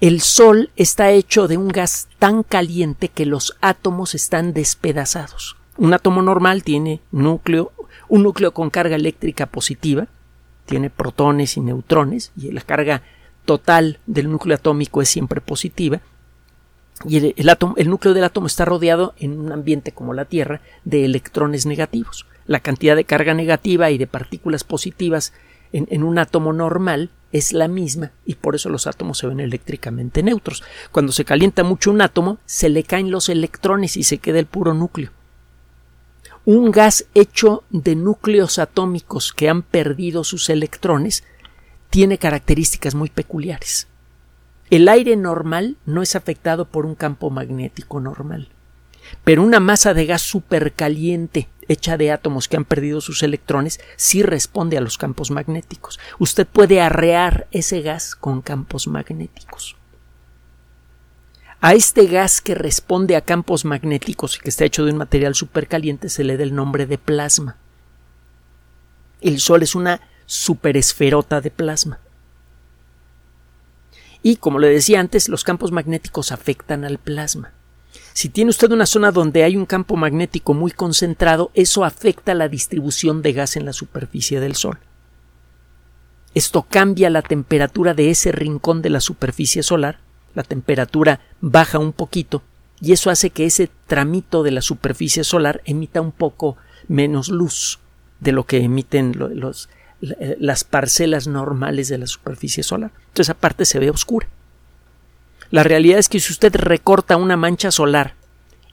El 0.01 0.22
Sol 0.22 0.72
está 0.75 1.12
hecho 1.12 1.48
de 1.48 1.58
un 1.58 1.68
gas 1.68 2.08
tan 2.20 2.44
caliente 2.44 3.08
que 3.08 3.25
los 3.25 3.56
átomos 3.62 4.13
están 4.13 4.51
despedazados. 4.53 5.58
Un 5.77 5.94
átomo 5.94 6.22
normal 6.22 6.63
tiene 6.63 7.01
núcleo, 7.12 7.72
un 8.07 8.24
núcleo 8.24 8.53
con 8.53 8.69
carga 8.69 8.95
eléctrica 8.95 9.45
positiva, 9.45 10.07
tiene 10.65 10.89
protones 10.89 11.57
y 11.57 11.62
neutrones, 11.62 12.31
y 12.38 12.51
la 12.51 12.62
carga 12.62 13.01
total 13.45 14.00
del 14.05 14.29
núcleo 14.29 14.55
atómico 14.55 15.01
es 15.01 15.10
siempre 15.10 15.41
positiva, 15.41 16.01
y 17.05 17.17
el, 17.17 17.33
el, 17.77 17.89
núcleo 17.89 18.13
del 18.13 18.24
átomo 18.24 18.48
está 18.48 18.63
rodeado 18.63 19.15
en 19.17 19.39
un 19.39 19.51
ambiente 19.51 19.91
como 19.91 20.13
la 20.13 20.25
Tierra 20.25 20.62
de 20.86 21.03
electrones 21.03 21.65
negativos 21.65 22.27
la 22.51 22.60
cantidad 22.60 22.95
de 22.95 23.05
carga 23.05 23.33
negativa 23.33 23.91
y 23.91 23.98
de 23.98 24.07
partículas 24.07 24.63
positivas 24.63 25.33
en, 25.74 26.03
un 26.03 26.17
átomo 26.17 26.51
normal 26.51 27.10
es 27.31 27.53
la 27.53 27.69
misma 27.69 28.12
y 28.25 28.36
por 28.36 28.55
eso 28.55 28.67
los 28.67 28.88
átomos 28.88 29.19
se 29.19 29.27
ven 29.27 29.39
eléctricamente 29.39 30.21
neutros. 30.21 30.63
Cuando 30.91 31.13
se 31.13 31.24
calienta 31.24 31.63
mucho 31.63 31.91
un 31.91 32.01
átomo, 32.01 32.39
se 32.45 32.67
le 32.67 32.83
caen 32.83 33.10
los 33.10 33.29
electrones 33.29 33.95
y 33.95 34.03
se 34.03 34.17
queda 34.17 34.39
el 34.39 34.48
puro 34.48 34.74
núcleo. 34.74 35.12
Un 36.45 36.71
gas 36.71 37.05
hecho 37.13 37.63
de 37.69 37.95
núcleos 37.95 38.57
atómicos 38.57 39.31
que 39.31 39.48
han 39.48 39.62
perdido 39.62 40.24
sus 40.24 40.50
electrones 40.50 41.24
tiene 41.91 42.17
características 42.17 42.95
muy 42.95 43.10
peculiares. 43.12 43.88
El 44.71 44.89
aire 44.89 45.15
normal 45.17 45.77
no 45.86 46.01
es 46.01 46.15
afectado 46.15 46.65
por 46.65 46.88
un 46.88 46.95
campo 46.95 47.29
magnético 47.29 48.00
normal, 48.00 48.50
pero 49.24 49.43
una 49.43 49.60
masa 49.60 49.93
de 49.93 50.07
gas 50.07 50.24
supercaliente 50.24 51.48
hecha 51.67 51.95
de 51.95 52.12
átomos 52.12 52.48
que 52.48 52.57
han 52.57 52.65
perdido 52.65 53.01
sus 53.01 53.21
electrones 53.21 53.79
sí 53.95 54.24
responde 54.24 54.79
a 54.79 54.81
los 54.81 54.98
campos 54.98 55.29
magnéticos. 55.29 56.00
Usted 56.17 56.48
puede 56.48 56.81
arrear 56.81 57.48
ese 57.51 57.81
gas 57.81 58.15
con 58.15 58.41
campos 58.41 58.88
magnéticos. 58.88 59.75
A 61.63 61.75
este 61.75 62.08
gas 62.08 62.41
que 62.41 62.56
responde 62.56 63.15
a 63.15 63.22
campos 63.22 63.65
magnéticos 63.65 64.36
y 64.36 64.39
que 64.39 64.50
está 64.50 64.65
hecho 64.65 64.84
de 64.84 64.91
un 64.91 64.98
material 64.98 65.36
supercaliente 65.36 66.10
se 66.10 66.24
le 66.24 66.36
da 66.36 66.41
el 66.41 66.56
nombre 66.56 66.88
de 66.88 66.98
plasma. 66.98 67.56
El 69.22 69.39
Sol 69.39 69.62
es 69.62 69.75
una 69.75 70.01
superesferota 70.25 71.39
de 71.39 71.51
plasma. 71.51 72.00
Y 74.24 74.38
como 74.38 74.58
le 74.58 74.70
decía 74.70 75.00
antes, 75.00 75.30
los 75.30 75.44
campos 75.44 75.72
magnéticos 75.72 76.32
afectan 76.32 76.84
al 76.84 76.98
plasma. 76.98 77.53
Si 78.13 78.30
tiene 78.30 78.50
usted 78.50 78.72
una 78.72 78.88
zona 78.88 79.12
donde 79.12 79.44
hay 79.44 79.56
un 79.56 79.68
campo 79.68 79.96
magnético 79.96 80.56
muy 80.56 80.72
concentrado, 80.72 81.51
eso 81.53 81.86
afecta 81.86 82.34
la 82.34 82.48
distribución 82.48 83.22
de 83.22 83.34
gas 83.34 83.56
en 83.56 83.65
la 83.65 83.74
superficie 83.74 84.39
del 84.39 84.56
Sol. 84.56 84.80
Esto 86.34 86.65
cambia 86.68 87.12
la 87.12 87.22
temperatura 87.22 87.94
de 87.94 88.10
ese 88.10 88.32
rincón 88.32 88.82
de 88.82 88.89
la 88.89 89.00
superficie 89.00 89.62
solar, 89.62 90.00
la 90.33 90.43
temperatura 90.43 91.19
baja 91.41 91.79
un 91.79 91.93
poquito, 91.93 92.41
y 92.81 92.93
eso 92.93 93.09
hace 93.09 93.29
que 93.29 93.45
ese 93.45 93.69
tramito 93.88 94.41
de 94.43 94.51
la 94.51 94.61
superficie 94.61 95.23
solar 95.23 95.61
emita 95.65 96.01
un 96.01 96.11
poco 96.11 96.57
menos 96.88 97.29
luz 97.29 97.79
de 98.19 98.31
lo 98.31 98.45
que 98.45 98.63
emiten 98.63 99.15
los, 99.17 99.69
las 100.01 100.63
parcelas 100.63 101.27
normales 101.27 101.89
de 101.89 102.00
la 102.00 102.07
superficie 102.07 102.63
solar. 102.63 102.91
Entonces, 103.09 103.29
aparte 103.29 103.65
se 103.65 103.79
ve 103.79 103.89
oscura. 103.91 104.27
La 105.51 105.63
realidad 105.63 106.00
es 106.00 106.09
que 106.09 106.19
si 106.19 106.31
usted 106.31 106.55
recorta 106.55 107.17
una 107.17 107.38
mancha 107.38 107.71
solar 107.71 108.15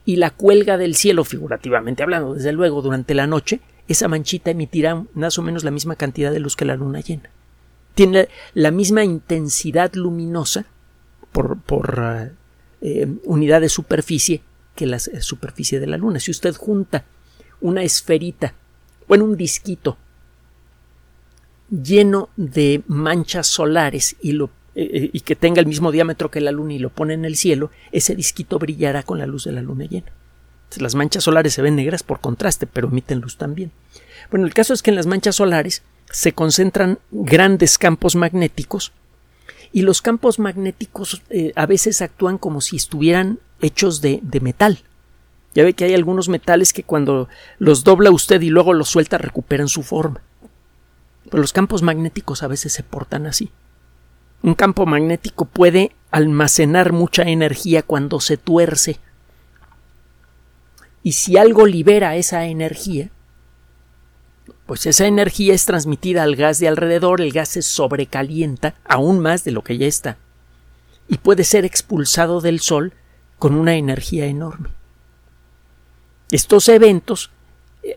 y 0.04 0.16
la 0.16 0.30
cuelga 0.30 0.78
del 0.78 0.94
cielo, 0.94 1.24
figurativamente 1.24 2.02
hablando, 2.02 2.34
desde 2.34 2.52
luego, 2.52 2.80
durante 2.80 3.14
la 3.14 3.26
noche, 3.26 3.60
esa 3.88 4.08
manchita 4.08 4.50
emitirá 4.50 5.02
más 5.14 5.38
o 5.38 5.42
menos 5.42 5.64
la 5.64 5.70
misma 5.70 5.96
cantidad 5.96 6.30
de 6.30 6.40
luz 6.40 6.56
que 6.56 6.64
la 6.64 6.76
luna 6.76 7.00
llena. 7.00 7.30
Tiene 7.94 8.28
la 8.54 8.70
misma 8.70 9.04
intensidad 9.04 9.92
luminosa 9.94 10.66
por, 11.32 11.60
por 11.60 12.32
eh, 12.80 13.06
unidad 13.24 13.60
de 13.60 13.68
superficie 13.68 14.42
que 14.74 14.86
la 14.86 14.96
eh, 14.96 15.20
superficie 15.20 15.80
de 15.80 15.86
la 15.86 15.96
luna. 15.96 16.20
Si 16.20 16.30
usted 16.30 16.54
junta 16.54 17.04
una 17.60 17.82
esferita, 17.82 18.54
bueno, 19.06 19.24
un 19.24 19.36
disquito 19.36 19.98
lleno 21.70 22.30
de 22.36 22.82
manchas 22.86 23.46
solares 23.46 24.16
y 24.22 24.32
lo 24.32 24.50
eh, 24.78 24.90
eh, 24.92 25.10
y 25.12 25.20
que 25.20 25.34
tenga 25.34 25.60
el 25.60 25.66
mismo 25.66 25.90
diámetro 25.90 26.30
que 26.30 26.40
la 26.40 26.52
luna 26.52 26.74
y 26.74 26.78
lo 26.78 26.90
pone 26.90 27.12
en 27.12 27.24
el 27.24 27.34
cielo, 27.34 27.72
ese 27.90 28.14
disquito 28.14 28.60
brillará 28.60 29.02
con 29.02 29.18
la 29.18 29.26
luz 29.26 29.42
de 29.42 29.50
la 29.50 29.60
luna 29.60 29.86
llena. 29.86 30.12
las 30.76 30.94
manchas 30.94 31.24
solares 31.24 31.52
se 31.52 31.62
ven 31.62 31.74
negras 31.74 32.04
por 32.04 32.20
contraste, 32.20 32.68
pero 32.68 32.86
emiten 32.86 33.18
luz 33.18 33.36
también. 33.36 33.72
Bueno, 34.30 34.46
el 34.46 34.54
caso 34.54 34.72
es 34.72 34.82
que 34.84 34.90
en 34.90 34.94
las 34.94 35.08
manchas 35.08 35.34
solares 35.34 35.82
se 36.12 36.32
concentran 36.32 37.00
grandes 37.10 37.76
campos 37.76 38.14
magnéticos 38.14 38.92
y 39.72 39.82
los 39.82 40.02
campos 40.02 40.38
magnéticos 40.38 41.22
eh, 41.30 41.52
a 41.56 41.66
veces 41.66 42.02
actúan 42.02 42.38
como 42.38 42.60
si 42.60 42.76
estuvieran 42.76 43.38
hechos 43.60 44.00
de, 44.00 44.20
de 44.22 44.40
metal. 44.40 44.78
Ya 45.54 45.64
ve 45.64 45.72
que 45.72 45.84
hay 45.84 45.94
algunos 45.94 46.28
metales 46.28 46.72
que 46.72 46.82
cuando 46.82 47.28
los 47.58 47.84
dobla 47.84 48.10
usted 48.10 48.40
y 48.42 48.50
luego 48.50 48.74
los 48.74 48.88
suelta 48.88 49.18
recuperan 49.18 49.68
su 49.68 49.82
forma. 49.82 50.22
Pero 51.24 51.40
los 51.40 51.52
campos 51.52 51.82
magnéticos 51.82 52.42
a 52.42 52.48
veces 52.48 52.72
se 52.72 52.82
portan 52.82 53.26
así. 53.26 53.50
Un 54.42 54.54
campo 54.54 54.86
magnético 54.86 55.46
puede 55.46 55.92
almacenar 56.10 56.92
mucha 56.92 57.24
energía 57.24 57.82
cuando 57.82 58.20
se 58.20 58.36
tuerce. 58.36 59.00
Y 61.02 61.12
si 61.12 61.36
algo 61.36 61.66
libera 61.66 62.16
esa 62.16 62.46
energía, 62.46 63.10
pues 64.68 64.84
esa 64.84 65.06
energía 65.06 65.54
es 65.54 65.64
transmitida 65.64 66.22
al 66.22 66.36
gas 66.36 66.58
de 66.58 66.68
alrededor, 66.68 67.22
el 67.22 67.32
gas 67.32 67.48
se 67.48 67.62
sobrecalienta 67.62 68.74
aún 68.84 69.18
más 69.18 69.42
de 69.42 69.50
lo 69.50 69.64
que 69.64 69.78
ya 69.78 69.86
está, 69.86 70.18
y 71.08 71.16
puede 71.16 71.44
ser 71.44 71.64
expulsado 71.64 72.42
del 72.42 72.60
Sol 72.60 72.92
con 73.38 73.54
una 73.54 73.76
energía 73.76 74.26
enorme. 74.26 74.68
Estos 76.30 76.68
eventos, 76.68 77.30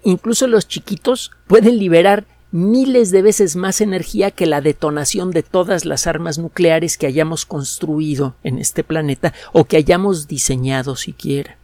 incluso 0.06 0.48
los 0.48 0.66
chiquitos, 0.66 1.32
pueden 1.46 1.78
liberar 1.78 2.24
miles 2.52 3.12
de 3.12 3.22
veces 3.22 3.58
más 3.58 3.82
energía 3.82 4.32
que 4.32 4.46
la 4.46 4.62
detonación 4.62 5.32
de 5.32 5.44
todas 5.44 5.84
las 5.84 6.08
armas 6.08 6.38
nucleares 6.38 6.98
que 6.98 7.08
hayamos 7.08 7.46
construido 7.46 8.36
en 8.44 8.60
este 8.60 8.86
planeta 8.86 9.34
o 9.52 9.66
que 9.66 9.76
hayamos 9.76 10.30
diseñado 10.30 10.96
siquiera. 10.96 11.58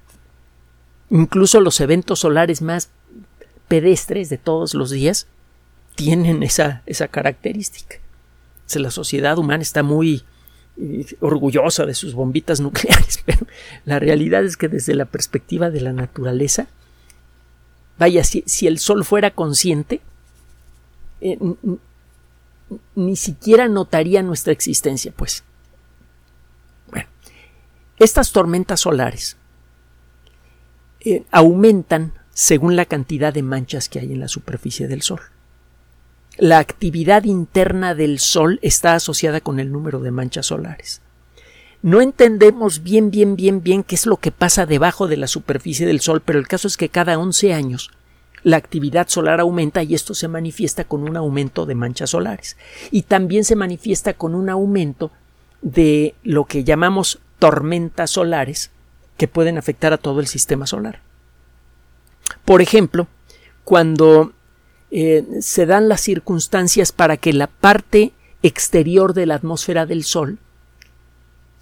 Incluso 1.09 1.61
los 1.61 1.79
eventos 1.79 2.19
solares 2.19 2.61
más 2.61 2.89
pedestres 3.67 4.29
de 4.29 4.37
todos 4.37 4.73
los 4.73 4.91
días 4.91 5.27
tienen 5.95 6.43
esa, 6.43 6.83
esa 6.85 7.07
característica. 7.07 7.97
La 8.75 8.91
sociedad 8.91 9.37
humana 9.37 9.63
está 9.63 9.81
muy 9.81 10.23
eh, 10.77 11.05
orgullosa 11.21 11.85
de 11.85 11.95
sus 11.95 12.13
bombitas 12.13 12.59
nucleares, 12.61 13.23
pero 13.25 13.47
la 13.85 13.99
realidad 13.99 14.43
es 14.43 14.57
que 14.57 14.67
desde 14.67 14.93
la 14.93 15.05
perspectiva 15.05 15.69
de 15.69 15.81
la 15.81 15.93
naturaleza, 15.93 16.67
vaya, 17.97 18.23
si, 18.23 18.43
si 18.45 18.67
el 18.67 18.77
Sol 18.77 19.03
fuera 19.03 19.31
consciente, 19.31 20.01
eh, 21.21 21.37
ni 22.95 23.15
siquiera 23.15 23.67
notaría 23.67 24.21
nuestra 24.21 24.53
existencia, 24.53 25.11
pues. 25.15 25.43
Bueno, 26.91 27.07
estas 27.97 28.31
tormentas 28.31 28.81
solares 28.81 29.37
eh, 30.99 31.23
aumentan 31.31 32.13
según 32.39 32.75
la 32.75 32.85
cantidad 32.85 33.33
de 33.33 33.41
manchas 33.41 33.89
que 33.89 33.97
hay 33.97 34.13
en 34.13 34.19
la 34.19 34.27
superficie 34.27 34.87
del 34.87 35.01
Sol. 35.01 35.21
La 36.37 36.59
actividad 36.59 37.23
interna 37.23 37.95
del 37.95 38.19
Sol 38.19 38.59
está 38.61 38.93
asociada 38.93 39.41
con 39.41 39.59
el 39.59 39.71
número 39.71 40.01
de 40.01 40.11
manchas 40.11 40.45
solares. 40.45 41.01
No 41.81 41.99
entendemos 41.99 42.83
bien, 42.83 43.09
bien, 43.09 43.35
bien, 43.35 43.63
bien 43.63 43.81
qué 43.81 43.95
es 43.95 44.05
lo 44.05 44.17
que 44.17 44.31
pasa 44.31 44.67
debajo 44.67 45.07
de 45.07 45.17
la 45.17 45.25
superficie 45.25 45.87
del 45.87 45.99
Sol, 45.99 46.21
pero 46.23 46.37
el 46.37 46.47
caso 46.47 46.67
es 46.67 46.77
que 46.77 46.89
cada 46.89 47.17
11 47.17 47.55
años 47.55 47.89
la 48.43 48.57
actividad 48.57 49.07
solar 49.07 49.39
aumenta 49.39 49.81
y 49.81 49.95
esto 49.95 50.13
se 50.13 50.27
manifiesta 50.27 50.83
con 50.83 51.09
un 51.09 51.17
aumento 51.17 51.65
de 51.65 51.73
manchas 51.73 52.11
solares 52.11 52.55
y 52.91 53.01
también 53.01 53.45
se 53.45 53.55
manifiesta 53.55 54.13
con 54.13 54.35
un 54.35 54.51
aumento 54.51 55.11
de 55.63 56.13
lo 56.21 56.45
que 56.45 56.63
llamamos 56.63 57.17
tormentas 57.39 58.11
solares 58.11 58.69
que 59.17 59.27
pueden 59.27 59.57
afectar 59.57 59.91
a 59.91 59.97
todo 59.97 60.19
el 60.19 60.27
sistema 60.27 60.67
solar. 60.67 61.06
Por 62.45 62.61
ejemplo, 62.61 63.07
cuando 63.63 64.33
eh, 64.91 65.25
se 65.41 65.65
dan 65.65 65.89
las 65.89 66.01
circunstancias 66.01 66.91
para 66.91 67.17
que 67.17 67.33
la 67.33 67.47
parte 67.47 68.13
exterior 68.43 69.13
de 69.13 69.25
la 69.25 69.35
atmósfera 69.35 69.85
del 69.85 70.03
Sol 70.03 70.39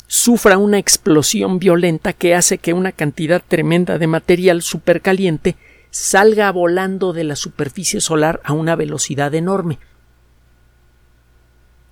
sufra 0.08 0.58
una 0.58 0.78
explosión 0.78 1.58
violenta 1.58 2.14
que 2.14 2.36
hace 2.36 2.60
que 2.60 2.74
una 2.74 2.92
cantidad 2.92 3.42
tremenda 3.48 3.98
de 3.98 4.08
material 4.08 4.62
supercaliente 4.62 5.56
salga 5.90 6.52
volando 6.52 7.14
de 7.14 7.24
la 7.24 7.36
superficie 7.36 8.02
solar 8.02 8.42
a 8.44 8.54
una 8.54 8.76
velocidad 8.76 9.34
enorme. 9.34 9.80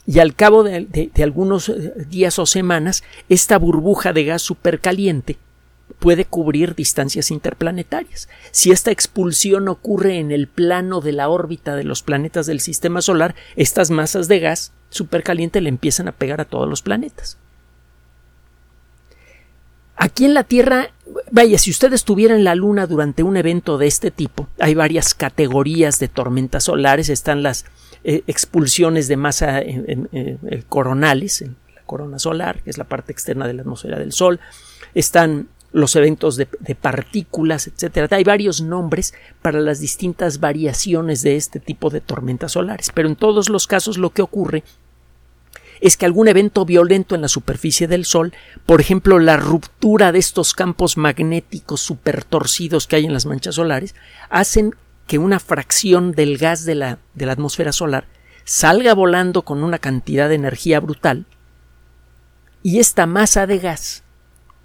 Y 0.06 0.20
al 0.20 0.36
cabo 0.36 0.64
de, 0.64 1.12
algunos 1.24 1.70
eh, 1.70 1.94
días 2.10 2.38
o 2.38 2.46
semanas, 2.46 3.04
esta 3.30 3.58
burbuja 3.58 4.12
de 4.12 4.26
gas 4.26 4.42
supercaliente 4.42 5.38
puede 6.00 6.26
cubrir 6.26 6.76
distancias 6.76 7.32
interplanetarias. 7.32 8.30
Si 8.52 8.72
esta 8.72 8.92
expulsión 8.92 9.68
ocurre 9.68 10.20
en 10.20 10.32
el 10.32 10.48
plano 10.48 11.02
de 11.02 11.14
la 11.14 11.30
órbita 11.30 11.76
de 11.76 11.84
los 11.84 12.04
planetas 12.04 12.46
del 12.46 12.60
sistema 12.60 13.02
solar, 13.02 13.36
estas 13.56 13.90
masas 13.90 14.28
de 14.28 14.40
gas 14.40 14.74
supercaliente 14.90 15.62
le 15.62 15.70
empiezan 15.70 16.08
a 16.08 16.12
pegar 16.12 16.42
a 16.42 16.46
todos 16.46 16.70
los 16.70 16.82
planetas. 16.82 17.38
Aquí 19.96 20.26
en 20.26 20.34
la 20.34 20.44
Tierra, 20.44 20.92
vaya, 21.32 21.58
si 21.58 21.72
usted 21.72 21.94
estuviera 21.94 22.36
en 22.36 22.44
la 22.44 22.56
Luna 22.56 22.88
durante 22.88 23.24
un 23.24 23.38
evento 23.38 23.78
de 23.78 23.88
este 23.88 24.12
tipo, 24.12 24.50
hay 24.60 24.76
varias 24.76 25.14
categorías 25.14 26.00
de 26.00 26.08
tormentas 26.08 26.66
solares, 26.66 27.10
están 27.10 27.44
las 27.44 27.66
eh, 28.04 28.24
expulsiones 28.28 29.08
de 29.08 29.18
masa 29.18 29.62
eh, 29.62 30.64
coronales, 30.68 31.42
en 31.42 31.56
la 31.74 31.84
corona 31.86 32.20
solar, 32.20 32.62
que 32.64 32.70
es 32.70 32.78
la 32.78 32.84
parte 32.84 33.12
externa 33.12 33.48
de 33.48 33.54
la 33.54 33.62
atmósfera 33.62 33.98
del 33.98 34.12
Sol, 34.12 34.40
están 34.94 35.48
los 35.74 35.96
eventos 35.96 36.38
de, 36.38 36.46
partículas, 36.80 37.68
etcétera. 37.68 38.08
Hay 38.12 38.24
varios 38.24 38.62
nombres 38.62 39.14
para 39.42 39.60
las 39.60 39.80
distintas 39.80 40.40
variaciones 40.40 41.24
de 41.24 41.36
este 41.36 41.60
tipo 41.60 41.90
de 41.90 42.00
tormentas 42.00 42.54
solares, 42.54 42.92
pero 42.94 43.10
en 43.10 43.16
todos 43.16 43.50
los 43.50 43.68
casos 43.68 43.98
lo 43.98 44.12
que 44.12 44.22
ocurre 44.22 44.64
es 45.82 45.98
que 45.98 46.06
algún 46.06 46.30
evento 46.30 46.64
violento 46.64 47.16
en 47.16 47.22
la 47.22 47.28
superficie 47.28 47.88
del 47.88 48.06
Sol, 48.06 48.34
por 48.66 48.80
ejemplo 48.80 49.20
la 49.20 49.36
ruptura 49.36 50.14
de 50.14 50.20
estos 50.20 50.54
campos 50.54 50.96
magnéticos 50.96 51.82
supertorcidos 51.82 52.88
que 52.88 52.96
hay 52.96 53.06
en 53.06 53.14
las 53.14 53.26
manchas 53.26 53.56
solares, 53.56 53.96
hacen 54.30 54.76
que 55.08 55.18
una 55.18 55.40
fracción 55.40 56.14
del 56.14 56.38
gas 56.38 56.64
de 56.64 56.76
la 56.76 57.00
atmósfera 57.30 57.74
solar 57.74 58.06
salga 58.46 58.94
volando 58.94 59.42
con 59.42 59.64
una 59.64 59.80
cantidad 59.80 60.30
de 60.30 60.36
energía 60.36 60.80
brutal 60.80 61.26
y 62.62 62.80
esta 62.80 63.06
masa 63.06 63.48
de 63.48 63.60
gas 63.60 64.03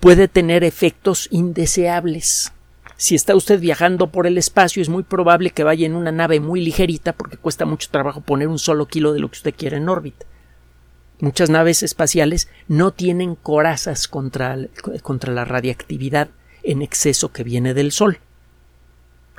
puede 0.00 0.28
tener 0.28 0.64
efectos 0.64 1.28
indeseables. 1.31 2.52
Si 2.97 3.14
está 3.14 3.37
usted 3.37 3.61
viajando 3.61 4.09
por 4.09 4.26
el 4.26 4.38
espacio, 4.38 4.83
es 4.83 4.88
muy 4.88 5.05
probable 5.05 5.50
que 5.50 5.64
vaya 5.64 5.87
en 5.87 5.95
una 5.95 6.11
nave 6.11 6.40
muy 6.40 6.61
ligerita 6.61 7.12
porque 7.12 7.37
cuesta 7.37 7.64
mucho 7.64 7.88
trabajo 7.90 8.21
poner 8.21 8.49
un 8.49 8.59
solo 8.59 8.87
kilo 8.87 9.12
de 9.12 9.21
lo 9.21 9.28
que 9.28 9.37
usted 9.37 9.55
quiere 9.57 9.76
en 9.76 9.88
órbita. 9.88 10.26
Muchas 11.21 11.50
naves 11.50 11.83
espaciales 11.83 12.49
no 12.69 12.93
tienen 12.93 13.35
corazas 13.35 14.09
contra, 14.09 14.57
contra 15.02 15.33
la 15.33 15.45
radiactividad 15.45 16.28
en 16.62 16.83
exceso 16.83 17.33
que 17.33 17.45
viene 17.45 17.75
del 17.75 17.93
Sol. 17.93 18.19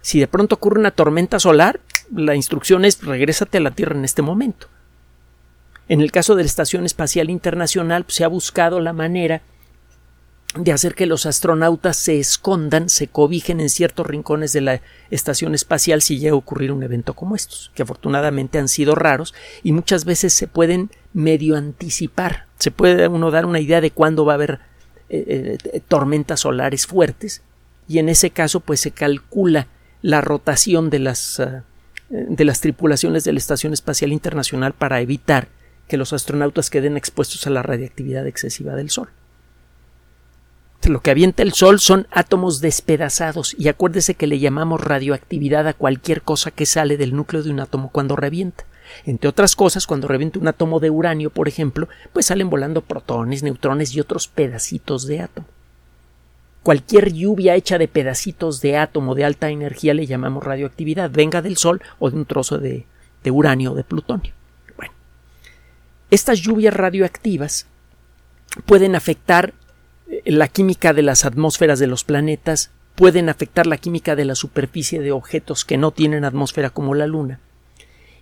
Si 0.02 0.20
de 0.20 0.28
pronto 0.28 0.56
ocurre 0.56 0.80
una 0.80 0.92
tormenta 0.92 1.40
solar, 1.40 1.80
la 2.14 2.36
instrucción 2.36 2.86
es 2.86 3.04
regrésate 3.04 3.58
a 3.58 3.62
la 3.62 3.72
Tierra 3.72 3.96
en 3.96 4.06
este 4.06 4.22
momento. 4.22 4.68
En 5.88 6.02
el 6.02 6.12
caso 6.12 6.36
de 6.36 6.44
la 6.44 6.48
Estación 6.48 6.86
Espacial 6.86 7.30
Internacional, 7.30 8.04
pues, 8.04 8.16
se 8.16 8.24
ha 8.24 8.28
buscado 8.28 8.80
la 8.80 8.94
manera 8.94 9.42
de 10.56 10.72
hacer 10.72 10.96
que 10.96 11.06
los 11.06 11.26
astronautas 11.26 11.96
se 11.96 12.20
escondan, 12.20 12.90
se 12.90 13.08
cobijen 13.08 13.60
en 13.60 13.70
ciertos 13.70 14.08
rincones 14.08 14.52
de 14.52 14.62
la 14.62 14.82
estación 15.12 15.54
espacial 15.54 16.02
si 16.02 16.18
llega 16.18 16.34
a 16.34 16.38
ocurrir 16.38 16.72
un 16.72 16.82
evento 16.82 17.14
como 17.14 17.36
estos, 17.36 17.72
que 17.76 17.84
afortunadamente 17.84 18.58
han 18.58 18.68
sido 18.68 18.96
raros 18.96 19.36
y 19.62 19.74
muchas 19.74 20.06
veces 20.06 20.34
se 20.34 20.48
pueden 20.48 20.90
medio 21.14 21.56
anticipar. 21.56 22.48
Se 22.58 22.72
puede 22.72 23.08
uno 23.08 23.30
dar 23.30 23.46
una 23.46 23.60
idea 23.60 23.80
de 23.80 23.92
cuándo 23.92 24.26
va 24.26 24.34
a 24.34 24.36
haber 24.36 24.60
eh, 25.10 25.58
eh, 25.64 25.82
tormentas 25.88 26.42
solares 26.42 26.88
fuertes 26.88 27.44
y 27.88 28.00
en 28.00 28.10
ese 28.10 28.32
caso 28.32 28.60
pues 28.60 28.80
se 28.80 28.92
calcula 28.92 29.68
la 30.02 30.22
rotación 30.22 30.90
de 30.90 31.00
las, 31.00 31.40
eh, 31.40 31.62
de 32.10 32.46
las 32.46 32.60
tripulaciones 32.60 33.24
de 33.24 33.34
la 33.34 33.40
Estación 33.40 33.74
Espacial 33.74 34.12
Internacional 34.12 34.74
para 34.74 35.00
evitar 35.00 35.50
que 35.88 35.98
los 35.98 36.12
astronautas 36.12 36.72
queden 36.72 36.98
expuestos 36.98 37.46
a 37.46 37.52
la 37.52 37.62
radiactividad 37.62 38.26
excesiva 38.26 38.76
del 38.76 38.90
Sol. 38.90 39.10
Lo 40.90 41.02
que 41.02 41.12
avienta 41.12 41.44
el 41.44 41.54
Sol 41.54 41.80
son 41.80 42.08
átomos 42.10 42.62
despedazados 42.62 43.56
y 43.60 43.68
acuérdese 43.68 44.16
que 44.16 44.26
le 44.26 44.40
llamamos 44.40 44.82
radioactividad 44.82 45.68
a 45.68 45.76
cualquier 45.76 46.24
cosa 46.24 46.50
que 46.50 46.66
sale 46.66 46.98
del 46.98 47.16
núcleo 47.16 47.44
de 47.44 47.52
un 47.52 47.60
átomo 47.60 47.92
cuando 47.92 48.16
revienta. 48.16 48.66
Entre 49.06 49.30
otras 49.30 49.56
cosas, 49.56 49.86
cuando 49.86 50.08
revienta 50.08 50.40
un 50.40 50.48
átomo 50.48 50.80
de 50.80 50.90
uranio, 50.90 51.30
por 51.30 51.48
ejemplo, 51.48 51.88
pues 52.12 52.26
salen 52.26 52.50
volando 52.50 52.82
protones, 52.82 53.44
neutrones 53.44 53.94
y 53.94 54.00
otros 54.00 54.28
pedacitos 54.28 55.06
de 55.06 55.22
átomo. 55.22 55.46
Cualquier 56.64 57.14
lluvia 57.14 57.54
hecha 57.54 57.78
de 57.78 57.88
pedacitos 57.88 58.60
de 58.60 58.78
átomo 58.78 59.14
de 59.14 59.26
alta 59.26 59.52
energía 59.52 59.94
le 59.94 60.08
llamamos 60.08 60.44
radioactividad, 60.44 61.12
venga 61.12 61.44
del 61.44 61.58
Sol 61.58 61.84
o 62.00 62.10
de 62.10 62.18
un 62.18 62.26
trozo 62.26 62.58
de, 62.58 62.88
uranio 63.30 63.74
o 63.74 63.76
de 63.76 63.84
plutonio. 63.84 64.34
Estas 66.10 66.40
lluvias 66.40 66.74
radioactivas 66.74 67.68
pueden 68.66 68.96
afectar 68.96 69.54
la 70.26 70.48
química 70.48 70.94
de 70.94 71.04
las 71.04 71.26
atmósferas 71.26 71.80
de 71.80 71.88
los 71.88 72.04
planetas, 72.04 72.72
pueden 72.96 73.30
afectar 73.30 73.68
la 73.68 73.78
química 73.78 74.16
de 74.16 74.26
la 74.26 74.36
superficie 74.36 75.00
de 75.00 75.12
objetos 75.12 75.66
que 75.66 75.78
no 75.78 75.92
tienen 75.92 76.26
atmósfera 76.26 76.70
como 76.70 76.96
la 76.96 77.08
Luna, 77.08 77.40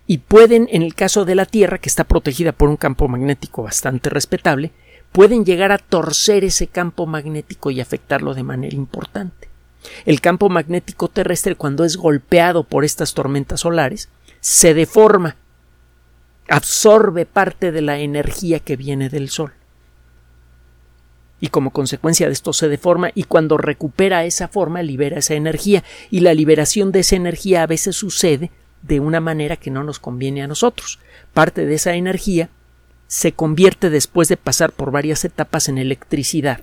y 0.06 0.18
pueden, 0.18 0.68
en 0.70 0.82
el 0.82 0.94
caso 0.94 1.24
de 1.24 1.34
la 1.34 1.44
Tierra, 1.44 1.78
que 1.78 1.88
está 1.88 2.04
protegida 2.04 2.52
por 2.52 2.68
un 2.68 2.76
campo 2.76 3.08
magnético 3.08 3.62
bastante 3.62 4.08
respetable, 4.08 4.70
pueden 5.12 5.44
llegar 5.44 5.72
a 5.72 5.78
torcer 5.78 6.44
ese 6.44 6.66
campo 6.66 7.06
magnético 7.06 7.70
y 7.70 7.80
afectarlo 7.80 8.34
de 8.34 8.42
manera 8.42 8.74
importante. 8.74 9.48
El 10.06 10.20
campo 10.20 10.48
magnético 10.48 11.08
terrestre, 11.08 11.56
cuando 11.56 11.84
es 11.84 11.96
golpeado 11.96 12.64
por 12.64 12.84
estas 12.84 13.14
tormentas 13.14 13.60
solares, 13.60 14.08
se 14.40 14.74
deforma, 14.74 15.36
absorbe 16.48 17.26
parte 17.26 17.72
de 17.72 17.82
la 17.82 17.98
energía 17.98 18.60
que 18.60 18.76
viene 18.76 19.08
del 19.08 19.28
Sol 19.28 19.52
y 21.40 21.48
como 21.48 21.70
consecuencia 21.70 22.26
de 22.26 22.32
esto 22.32 22.52
se 22.52 22.68
deforma 22.68 23.10
y 23.14 23.24
cuando 23.24 23.58
recupera 23.58 24.24
esa 24.24 24.48
forma 24.48 24.82
libera 24.82 25.18
esa 25.18 25.34
energía 25.34 25.84
y 26.10 26.20
la 26.20 26.34
liberación 26.34 26.92
de 26.92 27.00
esa 27.00 27.16
energía 27.16 27.62
a 27.62 27.66
veces 27.66 27.96
sucede 27.96 28.50
de 28.82 29.00
una 29.00 29.20
manera 29.20 29.56
que 29.56 29.70
no 29.70 29.84
nos 29.84 29.98
conviene 29.98 30.42
a 30.42 30.46
nosotros. 30.46 30.98
Parte 31.34 31.66
de 31.66 31.74
esa 31.74 31.94
energía 31.94 32.50
se 33.06 33.32
convierte 33.32 33.90
después 33.90 34.28
de 34.28 34.36
pasar 34.36 34.72
por 34.72 34.90
varias 34.90 35.24
etapas 35.24 35.68
en 35.68 35.78
electricidad, 35.78 36.60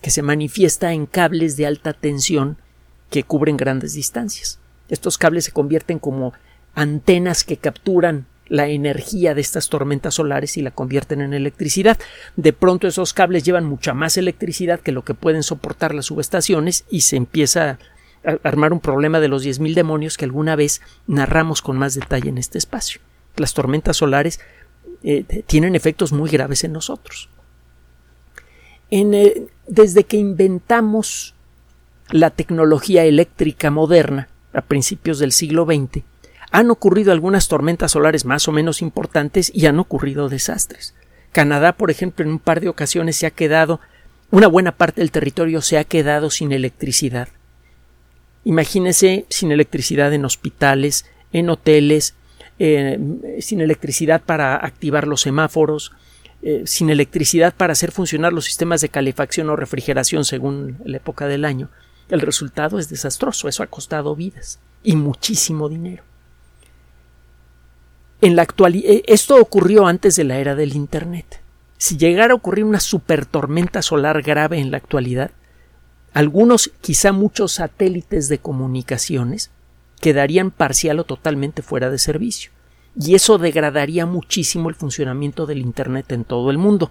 que 0.00 0.10
se 0.10 0.22
manifiesta 0.22 0.92
en 0.92 1.06
cables 1.06 1.56
de 1.56 1.66
alta 1.66 1.92
tensión 1.92 2.56
que 3.10 3.24
cubren 3.24 3.56
grandes 3.56 3.94
distancias. 3.94 4.60
Estos 4.88 5.18
cables 5.18 5.44
se 5.44 5.52
convierten 5.52 5.98
como 5.98 6.32
antenas 6.74 7.44
que 7.44 7.56
capturan 7.56 8.26
la 8.50 8.68
energía 8.68 9.32
de 9.34 9.40
estas 9.40 9.68
tormentas 9.68 10.16
solares 10.16 10.56
y 10.58 10.62
la 10.62 10.72
convierten 10.72 11.22
en 11.22 11.32
electricidad. 11.32 11.98
De 12.36 12.52
pronto 12.52 12.88
esos 12.88 13.14
cables 13.14 13.44
llevan 13.44 13.64
mucha 13.64 13.94
más 13.94 14.18
electricidad 14.18 14.80
que 14.80 14.92
lo 14.92 15.04
que 15.04 15.14
pueden 15.14 15.44
soportar 15.44 15.94
las 15.94 16.06
subestaciones 16.06 16.84
y 16.90 17.02
se 17.02 17.16
empieza 17.16 17.78
a 18.24 18.38
armar 18.42 18.72
un 18.72 18.80
problema 18.80 19.20
de 19.20 19.28
los 19.28 19.46
10.000 19.46 19.74
demonios 19.74 20.18
que 20.18 20.24
alguna 20.24 20.56
vez 20.56 20.82
narramos 21.06 21.62
con 21.62 21.78
más 21.78 21.94
detalle 21.94 22.28
en 22.28 22.38
este 22.38 22.58
espacio. 22.58 23.00
Las 23.36 23.54
tormentas 23.54 23.98
solares 23.98 24.40
eh, 25.04 25.24
tienen 25.46 25.76
efectos 25.76 26.12
muy 26.12 26.28
graves 26.28 26.64
en 26.64 26.72
nosotros. 26.72 27.30
Eh, 28.90 29.46
desde 29.68 30.02
que 30.02 30.16
inventamos 30.16 31.34
la 32.10 32.30
tecnología 32.30 33.04
eléctrica 33.04 33.70
moderna 33.70 34.28
a 34.52 34.62
principios 34.62 35.20
del 35.20 35.30
siglo 35.30 35.64
XX, 35.64 36.02
han 36.50 36.70
ocurrido 36.70 37.12
algunas 37.12 37.48
tormentas 37.48 37.92
solares 37.92 38.24
más 38.24 38.48
o 38.48 38.52
menos 38.52 38.82
importantes 38.82 39.50
y 39.54 39.66
han 39.66 39.78
ocurrido 39.78 40.28
desastres. 40.28 40.94
Canadá, 41.32 41.72
por 41.72 41.90
ejemplo, 41.90 42.24
en 42.24 42.32
un 42.32 42.38
par 42.38 42.60
de 42.60 42.68
ocasiones 42.68 43.16
se 43.16 43.26
ha 43.26 43.30
quedado, 43.30 43.80
una 44.30 44.48
buena 44.48 44.72
parte 44.72 45.00
del 45.00 45.12
territorio 45.12 45.62
se 45.62 45.78
ha 45.78 45.84
quedado 45.84 46.30
sin 46.30 46.52
electricidad. 46.52 47.28
Imagínese 48.44 49.26
sin 49.28 49.52
electricidad 49.52 50.12
en 50.12 50.24
hospitales, 50.24 51.06
en 51.32 51.50
hoteles, 51.50 52.14
eh, 52.58 52.98
sin 53.40 53.60
electricidad 53.60 54.22
para 54.22 54.56
activar 54.56 55.06
los 55.06 55.20
semáforos, 55.20 55.92
eh, 56.42 56.62
sin 56.64 56.90
electricidad 56.90 57.54
para 57.54 57.72
hacer 57.72 57.92
funcionar 57.92 58.32
los 58.32 58.46
sistemas 58.46 58.80
de 58.80 58.88
calefacción 58.88 59.50
o 59.50 59.56
refrigeración 59.56 60.24
según 60.24 60.78
la 60.84 60.96
época 60.96 61.26
del 61.26 61.44
año. 61.44 61.68
El 62.08 62.20
resultado 62.20 62.78
es 62.78 62.88
desastroso, 62.88 63.46
eso 63.48 63.62
ha 63.62 63.68
costado 63.68 64.16
vidas 64.16 64.58
y 64.82 64.96
muchísimo 64.96 65.68
dinero. 65.68 66.09
En 68.22 68.36
la 68.36 68.42
actualidad, 68.42 68.90
eh, 68.90 69.02
esto 69.06 69.40
ocurrió 69.40 69.86
antes 69.86 70.16
de 70.16 70.24
la 70.24 70.38
era 70.38 70.54
del 70.54 70.74
Internet. 70.74 71.40
si 71.78 71.96
llegara 71.96 72.34
a 72.34 72.36
ocurrir 72.36 72.66
una 72.66 72.78
supertormenta 72.78 73.80
solar 73.80 74.20
grave 74.20 74.58
en 74.58 74.70
la 74.70 74.76
actualidad, 74.76 75.30
algunos, 76.12 76.70
quizá 76.82 77.12
muchos 77.12 77.52
satélites 77.52 78.28
de 78.28 78.38
comunicaciones 78.38 79.50
quedarían 80.00 80.50
parcial 80.50 80.98
o 80.98 81.04
totalmente 81.04 81.62
fuera 81.62 81.88
de 81.88 81.98
servicio. 81.98 82.50
Y 83.00 83.14
eso 83.14 83.38
degradaría 83.38 84.04
muchísimo 84.04 84.68
el 84.68 84.74
funcionamiento 84.74 85.46
del 85.46 85.58
Internet 85.58 86.12
en 86.12 86.24
todo 86.24 86.50
el 86.50 86.58
mundo. 86.58 86.90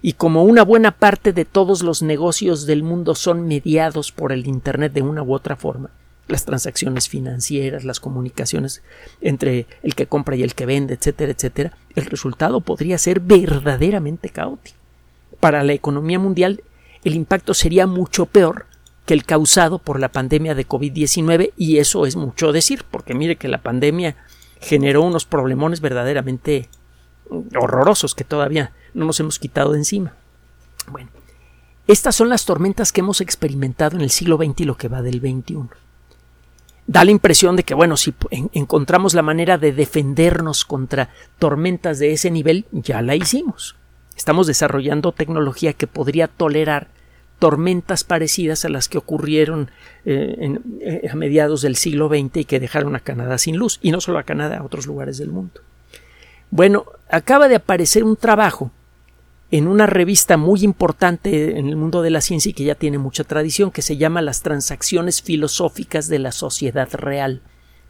Y 0.00 0.12
como 0.14 0.44
una 0.44 0.62
buena 0.62 0.92
parte 0.92 1.32
de 1.34 1.44
todos 1.44 1.82
los 1.82 2.02
negocios 2.02 2.64
del 2.64 2.82
mundo 2.82 3.14
son 3.14 3.46
mediados 3.46 4.12
por 4.12 4.32
el 4.32 4.46
Internet 4.46 4.92
de 4.92 5.02
una 5.02 5.22
u 5.22 5.34
otra 5.34 5.56
forma, 5.56 5.90
las 6.28 6.44
transacciones 6.44 7.08
financieras, 7.08 7.84
las 7.84 8.00
comunicaciones 8.00 8.82
entre 9.20 9.66
el 9.82 9.94
que 9.94 10.06
compra 10.06 10.36
y 10.36 10.42
el 10.42 10.54
que 10.54 10.66
vende, 10.66 10.94
etcétera, 10.94 11.32
etcétera, 11.32 11.76
el 11.96 12.06
resultado 12.06 12.60
podría 12.60 12.98
ser 12.98 13.20
verdaderamente 13.20 14.28
caótico. 14.28 14.76
Para 15.40 15.64
la 15.64 15.72
economía 15.72 16.18
mundial, 16.18 16.62
el 17.04 17.14
impacto 17.14 17.54
sería 17.54 17.86
mucho 17.86 18.26
peor 18.26 18.66
que 19.06 19.14
el 19.14 19.24
causado 19.24 19.78
por 19.78 19.98
la 19.98 20.10
pandemia 20.10 20.54
de 20.54 20.68
COVID-19 20.68 21.52
y 21.56 21.78
eso 21.78 22.04
es 22.04 22.14
mucho 22.14 22.52
decir, 22.52 22.84
porque 22.90 23.14
mire 23.14 23.36
que 23.36 23.48
la 23.48 23.62
pandemia 23.62 24.16
generó 24.60 25.02
unos 25.02 25.24
problemones 25.24 25.80
verdaderamente 25.80 26.68
horrorosos 27.30 28.14
que 28.14 28.24
todavía 28.24 28.72
no 28.92 29.06
nos 29.06 29.20
hemos 29.20 29.38
quitado 29.38 29.72
de 29.72 29.78
encima. 29.78 30.14
Bueno, 30.90 31.08
estas 31.86 32.16
son 32.16 32.28
las 32.28 32.44
tormentas 32.44 32.92
que 32.92 33.00
hemos 33.00 33.22
experimentado 33.22 33.96
en 33.96 34.02
el 34.02 34.10
siglo 34.10 34.36
XX 34.36 34.60
y 34.60 34.64
lo 34.64 34.76
que 34.76 34.88
va 34.88 35.00
del 35.00 35.20
XXI 35.20 35.68
da 36.88 37.04
la 37.04 37.10
impresión 37.10 37.54
de 37.54 37.62
que, 37.62 37.74
bueno, 37.74 37.96
si 37.98 38.14
encontramos 38.30 39.12
la 39.14 39.22
manera 39.22 39.58
de 39.58 39.72
defendernos 39.72 40.64
contra 40.64 41.10
tormentas 41.38 41.98
de 41.98 42.12
ese 42.12 42.30
nivel, 42.30 42.64
ya 42.72 43.02
la 43.02 43.14
hicimos. 43.14 43.76
Estamos 44.16 44.46
desarrollando 44.46 45.12
tecnología 45.12 45.74
que 45.74 45.86
podría 45.86 46.28
tolerar 46.28 46.88
tormentas 47.38 48.04
parecidas 48.04 48.64
a 48.64 48.70
las 48.70 48.88
que 48.88 48.96
ocurrieron 48.96 49.70
eh, 50.06 50.58
eh, 50.80 51.08
a 51.12 51.14
mediados 51.14 51.60
del 51.60 51.76
siglo 51.76 52.08
XX 52.08 52.38
y 52.38 52.44
que 52.46 52.58
dejaron 52.58 52.96
a 52.96 53.00
Canadá 53.00 53.36
sin 53.36 53.58
luz, 53.58 53.78
y 53.82 53.92
no 53.92 54.00
solo 54.00 54.18
a 54.18 54.24
Canadá, 54.24 54.56
a 54.58 54.64
otros 54.64 54.86
lugares 54.86 55.18
del 55.18 55.28
mundo. 55.28 55.60
Bueno, 56.50 56.86
acaba 57.10 57.48
de 57.48 57.56
aparecer 57.56 58.02
un 58.02 58.16
trabajo 58.16 58.72
en 59.50 59.66
una 59.66 59.86
revista 59.86 60.36
muy 60.36 60.62
importante 60.62 61.58
en 61.58 61.68
el 61.68 61.76
mundo 61.76 62.02
de 62.02 62.10
la 62.10 62.20
ciencia 62.20 62.50
y 62.50 62.52
que 62.52 62.64
ya 62.64 62.74
tiene 62.74 62.98
mucha 62.98 63.24
tradición, 63.24 63.70
que 63.70 63.82
se 63.82 63.96
llama 63.96 64.20
Las 64.20 64.42
Transacciones 64.42 65.22
Filosóficas 65.22 66.08
de 66.08 66.18
la 66.18 66.32
Sociedad 66.32 66.88
Real, 66.92 67.40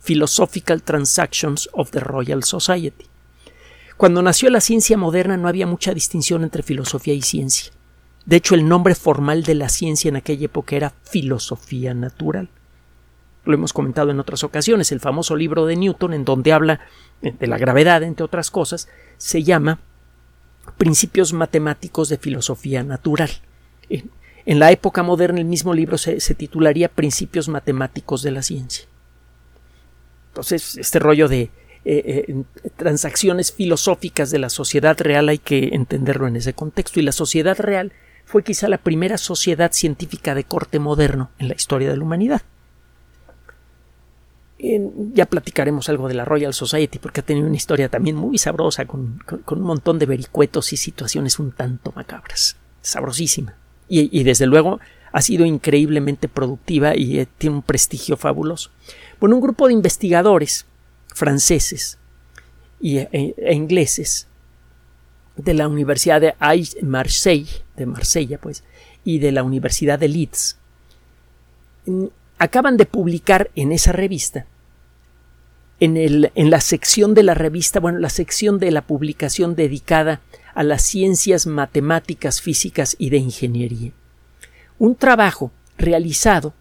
Philosophical 0.00 0.82
Transactions 0.82 1.68
of 1.72 1.90
the 1.90 2.00
Royal 2.00 2.44
Society. 2.44 3.06
Cuando 3.96 4.22
nació 4.22 4.50
la 4.50 4.60
ciencia 4.60 4.96
moderna 4.96 5.36
no 5.36 5.48
había 5.48 5.66
mucha 5.66 5.92
distinción 5.92 6.44
entre 6.44 6.62
filosofía 6.62 7.14
y 7.14 7.22
ciencia. 7.22 7.72
De 8.24 8.36
hecho, 8.36 8.54
el 8.54 8.68
nombre 8.68 8.94
formal 8.94 9.42
de 9.42 9.56
la 9.56 9.68
ciencia 9.68 10.08
en 10.08 10.16
aquella 10.16 10.44
época 10.44 10.76
era 10.76 10.92
filosofía 11.02 11.94
natural. 11.94 12.50
Lo 13.44 13.54
hemos 13.54 13.72
comentado 13.72 14.10
en 14.10 14.20
otras 14.20 14.44
ocasiones. 14.44 14.92
El 14.92 15.00
famoso 15.00 15.34
libro 15.34 15.66
de 15.66 15.74
Newton, 15.74 16.12
en 16.12 16.24
donde 16.24 16.52
habla 16.52 16.80
de 17.22 17.46
la 17.46 17.58
gravedad, 17.58 18.02
entre 18.04 18.24
otras 18.24 18.50
cosas, 18.52 18.88
se 19.16 19.42
llama 19.42 19.80
principios 20.72 21.32
matemáticos 21.32 22.08
de 22.08 22.18
filosofía 22.18 22.82
natural. 22.82 23.30
En, 23.88 24.58
la 24.58 24.70
época 24.72 25.02
moderna 25.02 25.40
el 25.40 25.46
mismo 25.46 25.74
libro 25.74 25.98
se, 25.98 26.18
titularía 26.34 26.88
Principios 26.88 27.48
matemáticos 27.48 28.22
de 28.22 28.30
la 28.30 28.42
ciencia. 28.42 28.86
Entonces, 30.28 30.76
este 30.78 30.98
rollo 30.98 31.28
de 31.28 31.50
eh, 31.84 32.24
eh, 32.28 32.44
transacciones 32.76 33.52
filosóficas 33.52 34.30
de 34.30 34.38
la 34.38 34.48
sociedad 34.48 34.98
real 34.98 35.28
hay 35.28 35.38
que 35.38 35.70
entenderlo 35.72 36.26
en 36.28 36.36
ese 36.36 36.54
contexto. 36.54 37.00
Y 37.00 37.02
la 37.02 37.12
sociedad 37.12 37.58
real 37.58 37.92
fue 38.24 38.42
quizá 38.42 38.68
la 38.68 38.78
primera 38.78 39.18
sociedad 39.18 39.72
científica 39.72 40.34
de 40.34 40.44
corte 40.44 40.78
moderno 40.78 41.30
en 41.38 41.48
la 41.48 41.54
historia 41.54 41.90
de 41.90 41.96
la 41.96 42.04
humanidad 42.04 42.42
ya 44.58 45.26
platicaremos 45.26 45.88
algo 45.88 46.08
de 46.08 46.14
la 46.14 46.24
Royal 46.24 46.52
Society 46.52 46.98
porque 46.98 47.20
ha 47.20 47.24
tenido 47.24 47.46
una 47.46 47.56
historia 47.56 47.88
también 47.88 48.16
muy 48.16 48.38
sabrosa 48.38 48.86
con, 48.86 49.22
un 49.46 49.60
montón 49.60 49.98
de 49.98 50.06
vericuetos 50.06 50.72
y 50.72 50.76
situaciones 50.76 51.38
un 51.38 51.52
tanto 51.52 51.92
macabras. 51.94 52.56
Sabrosísima. 52.82 53.56
Y, 53.88 54.22
desde 54.24 54.46
luego 54.46 54.80
ha 55.12 55.22
sido 55.22 55.46
increíblemente 55.46 56.28
productiva 56.28 56.94
y 56.94 57.20
eh, 57.20 57.28
tiene 57.38 57.56
un 57.56 57.62
prestigio 57.62 58.16
fabuloso. 58.16 58.70
Bueno, 59.18 59.36
un 59.36 59.42
grupo 59.42 59.66
de 59.66 59.72
investigadores 59.72 60.66
franceses 61.14 61.98
y, 62.80 62.98
e, 62.98 63.34
e 63.36 63.54
ingleses 63.54 64.26
de 65.36 65.54
la 65.54 65.68
Universidad 65.68 66.20
de 66.20 66.34
Marseille, 66.82 67.48
de 67.76 67.86
Marsella, 67.86 68.38
pues, 68.38 68.64
y 69.04 69.20
de 69.20 69.32
la 69.32 69.42
Universidad 69.42 69.98
de 69.98 70.08
Leeds 70.08 70.58
acaban 72.38 72.76
de 72.76 72.86
publicar 72.86 73.50
en 73.54 73.72
esa 73.72 73.92
revista, 73.92 74.46
en, 75.80 75.96
el, 75.96 76.32
en 76.34 76.50
la 76.50 76.60
sección 76.60 77.14
de 77.14 77.22
la 77.22 77.34
revista, 77.34 77.80
bueno, 77.80 77.98
la 77.98 78.10
sección 78.10 78.58
de 78.58 78.70
la 78.70 78.82
publicación 78.82 79.54
dedicada 79.54 80.20
a 80.54 80.62
las 80.62 80.82
ciencias 80.82 81.46
matemáticas, 81.46 82.40
físicas 82.40 82.96
y 82.98 83.10
de 83.10 83.18
ingeniería. 83.18 83.92
Un 84.78 84.96
trabajo 84.96 85.52
realizado 85.76 86.54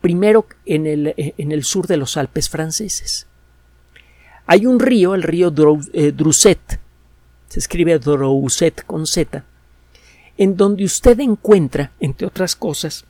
primero 0.00 0.46
en 0.66 0.86
el, 0.86 1.14
en 1.16 1.52
el 1.52 1.64
sur 1.64 1.86
de 1.86 1.96
los 1.96 2.16
Alpes 2.16 2.50
franceses. 2.50 3.26
Hay 4.46 4.66
un 4.66 4.80
río, 4.80 5.14
el 5.14 5.22
río 5.22 5.54
eh, 5.92 6.12
Druset, 6.12 6.80
se 7.48 7.58
escribe 7.58 7.98
Drouset 7.98 8.84
con 8.84 9.06
Z, 9.06 9.44
en 10.36 10.56
donde 10.56 10.84
usted 10.84 11.20
encuentra, 11.20 11.92
entre 12.00 12.26
otras 12.26 12.56
cosas, 12.56 13.04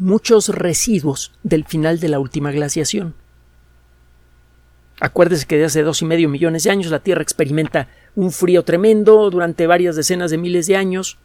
muchos 0.00 0.48
residuos 0.48 1.32
del 1.42 1.64
final 1.64 2.00
de 2.00 2.08
la 2.08 2.18
última 2.18 2.50
glaciación. 2.52 3.14
Acuérdese 5.00 5.46
que 5.46 5.56
desde 5.56 5.66
hace 5.66 5.82
dos 5.82 6.00
y 6.00 6.06
medio 6.06 6.28
millones 6.28 6.64
de 6.64 6.70
años 6.70 6.90
la 6.90 7.00
Tierra 7.00 7.22
experimenta 7.22 7.88
un 8.14 8.32
frío 8.32 8.64
tremendo 8.64 9.30
durante 9.30 9.66
varias 9.66 9.94
decenas 9.94 10.30
de 10.30 10.38
miles 10.38 10.66
de 10.66 10.76
años. 10.76 11.18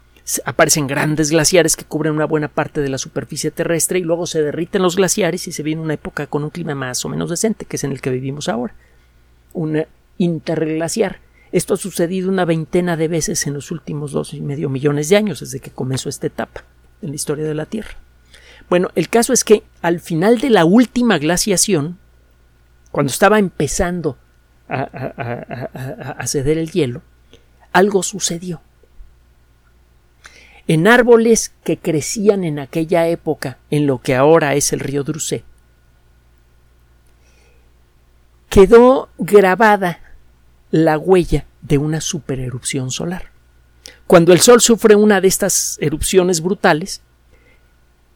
Aparecen 0.45 0.87
grandes 0.87 1.31
glaciares 1.31 1.77
que 1.77 1.85
cubren 1.85 2.13
una 2.13 2.25
buena 2.25 2.49
parte 2.49 2.81
de 2.81 2.89
la 2.89 2.97
superficie 2.97 3.49
terrestre 3.49 3.99
y 3.99 4.03
luego 4.03 4.27
se 4.27 4.41
derriten 4.41 4.81
los 4.81 4.97
glaciares 4.97 5.47
y 5.47 5.53
se 5.53 5.63
viene 5.63 5.81
una 5.81 5.93
época 5.93 6.27
con 6.27 6.43
un 6.43 6.49
clima 6.49 6.75
más 6.75 7.03
o 7.05 7.09
menos 7.09 7.29
decente, 7.29 7.65
que 7.65 7.77
es 7.77 7.83
en 7.85 7.91
el 7.91 8.01
que 8.01 8.09
vivimos 8.09 8.49
ahora. 8.49 8.75
Un 9.53 9.85
interglaciar. 10.17 11.19
Esto 11.51 11.73
ha 11.73 11.77
sucedido 11.77 12.29
una 12.29 12.45
veintena 12.45 12.97
de 12.97 13.07
veces 13.07 13.47
en 13.47 13.53
los 13.53 13.71
últimos 13.71 14.11
dos 14.11 14.33
y 14.33 14.41
medio 14.41 14.69
millones 14.69 15.09
de 15.09 15.15
años 15.15 15.39
desde 15.39 15.59
que 15.59 15.71
comenzó 15.71 16.09
esta 16.09 16.27
etapa 16.27 16.63
en 17.01 17.09
la 17.09 17.15
historia 17.15 17.45
de 17.45 17.55
la 17.55 17.65
Tierra. 17.65 17.97
Bueno, 18.71 18.89
el 18.95 19.09
caso 19.09 19.33
es 19.33 19.43
que 19.43 19.63
al 19.81 19.99
final 19.99 20.39
de 20.39 20.49
la 20.49 20.63
última 20.63 21.17
glaciación, 21.17 21.99
cuando 22.89 23.11
estaba 23.11 23.37
empezando 23.37 24.17
a, 24.69 26.25
ceder 26.25 26.57
el 26.57 26.71
hielo, 26.71 27.01
algo 27.73 28.01
sucedió. 28.01 28.61
En 30.67 30.87
árboles 30.87 31.51
que 31.65 31.79
crecían 31.79 32.45
en 32.45 32.59
aquella 32.59 33.09
época 33.09 33.57
en 33.71 33.87
lo 33.87 33.97
que 33.97 34.15
ahora 34.15 34.55
es 34.55 34.71
el 34.71 34.79
río 34.79 35.03
Drusé, 35.03 35.43
quedó 38.47 39.09
grabada 39.17 39.99
la 40.69 40.97
huella 40.97 41.45
de 41.61 41.77
una 41.77 41.99
supererupción 41.99 42.89
solar. 42.89 43.31
Cuando 44.07 44.31
el 44.31 44.39
Sol 44.39 44.61
sufre 44.61 44.95
una 44.95 45.19
de 45.19 45.27
estas 45.27 45.77
erupciones 45.81 46.39
brutales, 46.39 47.01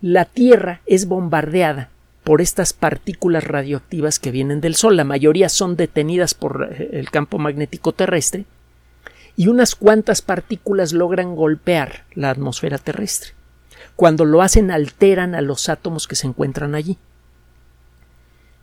la 0.01 0.25
Tierra 0.25 0.81
es 0.85 1.07
bombardeada 1.07 1.89
por 2.23 2.41
estas 2.41 2.73
partículas 2.73 3.43
radioactivas 3.43 4.19
que 4.19 4.31
vienen 4.31 4.59
del 4.61 4.75
Sol. 4.75 4.97
La 4.97 5.03
mayoría 5.03 5.47
son 5.47 5.75
detenidas 5.75 6.33
por 6.33 6.69
eh, 6.71 6.89
el 6.93 7.09
campo 7.11 7.37
magnético 7.37 7.93
terrestre 7.93 8.45
y 9.37 9.47
unas 9.47 9.75
cuantas 9.75 10.21
partículas 10.21 10.93
logran 10.93 11.35
golpear 11.35 12.05
la 12.13 12.29
atmósfera 12.29 12.77
terrestre. 12.77 13.31
Cuando 13.95 14.25
lo 14.25 14.41
hacen 14.41 14.71
alteran 14.71 15.35
a 15.35 15.41
los 15.41 15.69
átomos 15.69 16.07
que 16.07 16.15
se 16.15 16.27
encuentran 16.27 16.75
allí. 16.75 16.97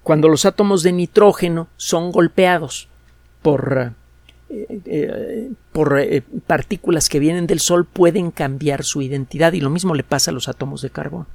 Cuando 0.02 0.28
los 0.28 0.44
átomos 0.44 0.82
de 0.82 0.92
nitrógeno 0.92 1.68
son 1.76 2.10
golpeados 2.10 2.88
por, 3.40 3.92
eh, 4.52 4.80
eh, 4.84 5.52
por 5.72 5.98
partículas 6.46 7.08
que 7.08 7.18
vienen 7.18 7.46
del 7.46 7.60
Sol 7.60 7.86
pueden 7.86 8.30
cambiar 8.30 8.84
su 8.84 9.00
identidad 9.00 9.54
y 9.54 9.60
lo 9.60 9.70
mismo 9.70 9.94
le 9.94 10.04
pasa 10.04 10.30
a 10.30 10.34
los 10.34 10.48
átomos 10.48 10.82
de 10.82 10.90
carbono. 10.90 11.26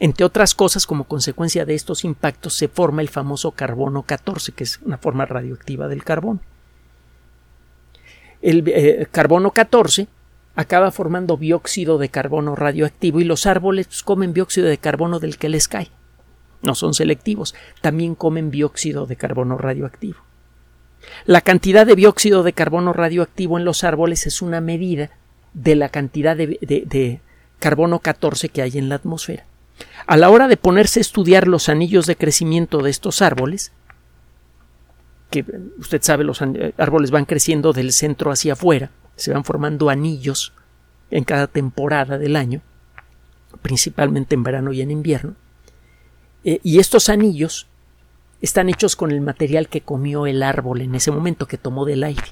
Entre 0.00 0.24
otras 0.24 0.54
cosas, 0.54 0.86
como 0.86 1.04
consecuencia 1.04 1.64
de 1.64 1.74
estos 1.74 2.04
impactos, 2.04 2.54
se 2.54 2.68
forma 2.68 3.02
el 3.02 3.08
famoso 3.08 3.50
carbono 3.50 4.04
14, 4.04 4.52
que 4.52 4.62
es 4.64 4.78
una 4.82 4.98
forma 4.98 5.26
radioactiva 5.26 5.88
del 5.88 6.04
carbón. 6.04 6.40
El 8.40 8.62
eh, 8.68 9.08
carbono 9.10 9.50
14 9.50 10.06
acaba 10.54 10.92
formando 10.92 11.36
dióxido 11.36 11.98
de 11.98 12.10
carbono 12.10 12.54
radioactivo 12.54 13.18
y 13.18 13.24
los 13.24 13.46
árboles 13.46 13.88
pues, 13.88 14.04
comen 14.04 14.32
dióxido 14.32 14.68
de 14.68 14.78
carbono 14.78 15.18
del 15.18 15.36
que 15.36 15.48
les 15.48 15.66
cae. 15.66 15.90
No 16.62 16.76
son 16.76 16.94
selectivos, 16.94 17.56
también 17.80 18.14
comen 18.14 18.52
dióxido 18.52 19.06
de 19.06 19.16
carbono 19.16 19.58
radioactivo. 19.58 20.27
La 21.24 21.40
cantidad 21.40 21.86
de 21.86 21.94
dióxido 21.94 22.42
de 22.42 22.52
carbono 22.52 22.92
radioactivo 22.92 23.58
en 23.58 23.64
los 23.64 23.84
árboles 23.84 24.26
es 24.26 24.42
una 24.42 24.60
medida 24.60 25.10
de 25.54 25.74
la 25.74 25.88
cantidad 25.88 26.36
de, 26.36 27.20
carbono 27.58 27.98
14 27.98 28.48
que 28.48 28.62
hay 28.62 28.78
en 28.78 28.88
la 28.88 28.96
atmósfera. 28.96 29.44
A 30.06 30.16
la 30.16 30.30
hora 30.30 30.48
de 30.48 30.56
ponerse 30.56 31.00
a 31.00 31.02
estudiar 31.02 31.48
los 31.48 31.68
anillos 31.68 32.06
de 32.06 32.16
crecimiento 32.16 32.82
de 32.82 32.90
estos 32.90 33.22
árboles, 33.22 33.72
que 35.30 35.44
usted 35.78 36.02
sabe, 36.02 36.24
los 36.24 36.42
árboles 36.78 37.10
van 37.10 37.26
creciendo 37.26 37.72
del 37.72 37.92
centro 37.92 38.30
hacia 38.30 38.54
afuera, 38.54 38.90
se 39.16 39.32
van 39.32 39.44
formando 39.44 39.90
anillos 39.90 40.52
en 41.10 41.24
cada 41.24 41.46
temporada 41.46 42.18
del 42.18 42.36
año, 42.36 42.62
principalmente 43.62 44.34
en 44.34 44.42
verano 44.42 44.72
y 44.72 44.80
en 44.80 44.90
invierno, 44.90 45.34
eh, 46.44 46.60
y 46.62 46.78
estos 46.78 47.08
anillos 47.08 47.67
están 48.40 48.68
hechos 48.68 48.96
con 48.96 49.10
el 49.10 49.20
material 49.20 49.68
que 49.68 49.80
comió 49.80 50.26
el 50.26 50.42
árbol 50.42 50.80
en 50.80 50.94
ese 50.94 51.10
momento, 51.10 51.46
que 51.46 51.58
tomó 51.58 51.84
del 51.84 52.04
aire. 52.04 52.22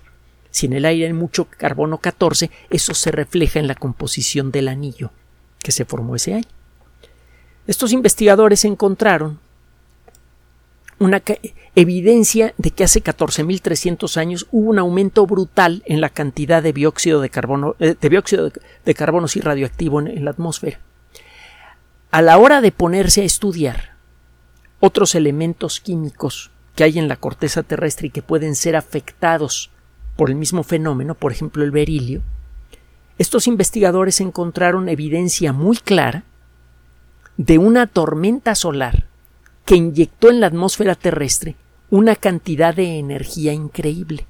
Si 0.50 0.66
en 0.66 0.72
el 0.72 0.84
aire 0.84 1.06
hay 1.06 1.12
mucho 1.12 1.46
carbono 1.46 1.98
14, 1.98 2.50
eso 2.70 2.94
se 2.94 3.10
refleja 3.10 3.58
en 3.58 3.66
la 3.66 3.74
composición 3.74 4.50
del 4.50 4.68
anillo 4.68 5.10
que 5.58 5.72
se 5.72 5.84
formó 5.84 6.16
ese 6.16 6.34
año. 6.34 6.48
Estos 7.66 7.92
investigadores 7.92 8.64
encontraron 8.64 9.40
una 10.98 11.22
evidencia 11.74 12.54
de 12.56 12.70
que 12.70 12.84
hace 12.84 13.02
14.300 13.02 14.16
años 14.16 14.46
hubo 14.50 14.70
un 14.70 14.78
aumento 14.78 15.26
brutal 15.26 15.82
en 15.86 16.00
la 16.00 16.08
cantidad 16.08 16.62
de 16.62 16.72
dióxido 16.72 17.20
de 17.20 17.28
carbono, 17.28 17.76
eh, 17.80 17.96
de 18.00 18.08
dióxido 18.08 18.50
de 18.84 18.94
carbono 18.94 19.26
radioactivo 19.42 20.00
en, 20.00 20.24
la 20.24 20.30
atmósfera. 20.30 20.80
A 22.10 22.22
la 22.22 22.38
hora 22.38 22.60
de 22.60 22.72
ponerse 22.72 23.22
a 23.22 23.24
estudiar 23.24 23.95
otros 24.80 25.14
elementos 25.14 25.80
químicos 25.80 26.50
que 26.74 26.84
hay 26.84 26.98
en 26.98 27.08
la 27.08 27.16
corteza 27.16 27.62
terrestre 27.62 28.08
y 28.08 28.10
que 28.10 28.22
pueden 28.22 28.54
ser 28.54 28.76
afectados 28.76 29.70
por 30.16 30.30
el 30.30 30.36
mismo 30.36 30.62
fenómeno, 30.62 31.14
por 31.14 31.32
ejemplo 31.32 31.64
el 31.64 31.70
berilio, 31.70 32.22
estos 33.18 33.46
investigadores 33.46 34.20
encontraron 34.20 34.88
evidencia 34.88 35.52
muy 35.52 35.78
clara 35.78 36.24
de 37.38 37.58
una 37.58 37.86
tormenta 37.86 38.54
solar 38.54 39.06
que 39.64 39.76
inyectó 39.76 40.30
en 40.30 40.40
la 40.40 40.48
atmósfera 40.48 40.94
terrestre 40.94 41.56
una 41.90 42.14
cantidad 42.14 42.74
de 42.74 42.98
energía 42.98 43.52
increíble. 43.52 44.26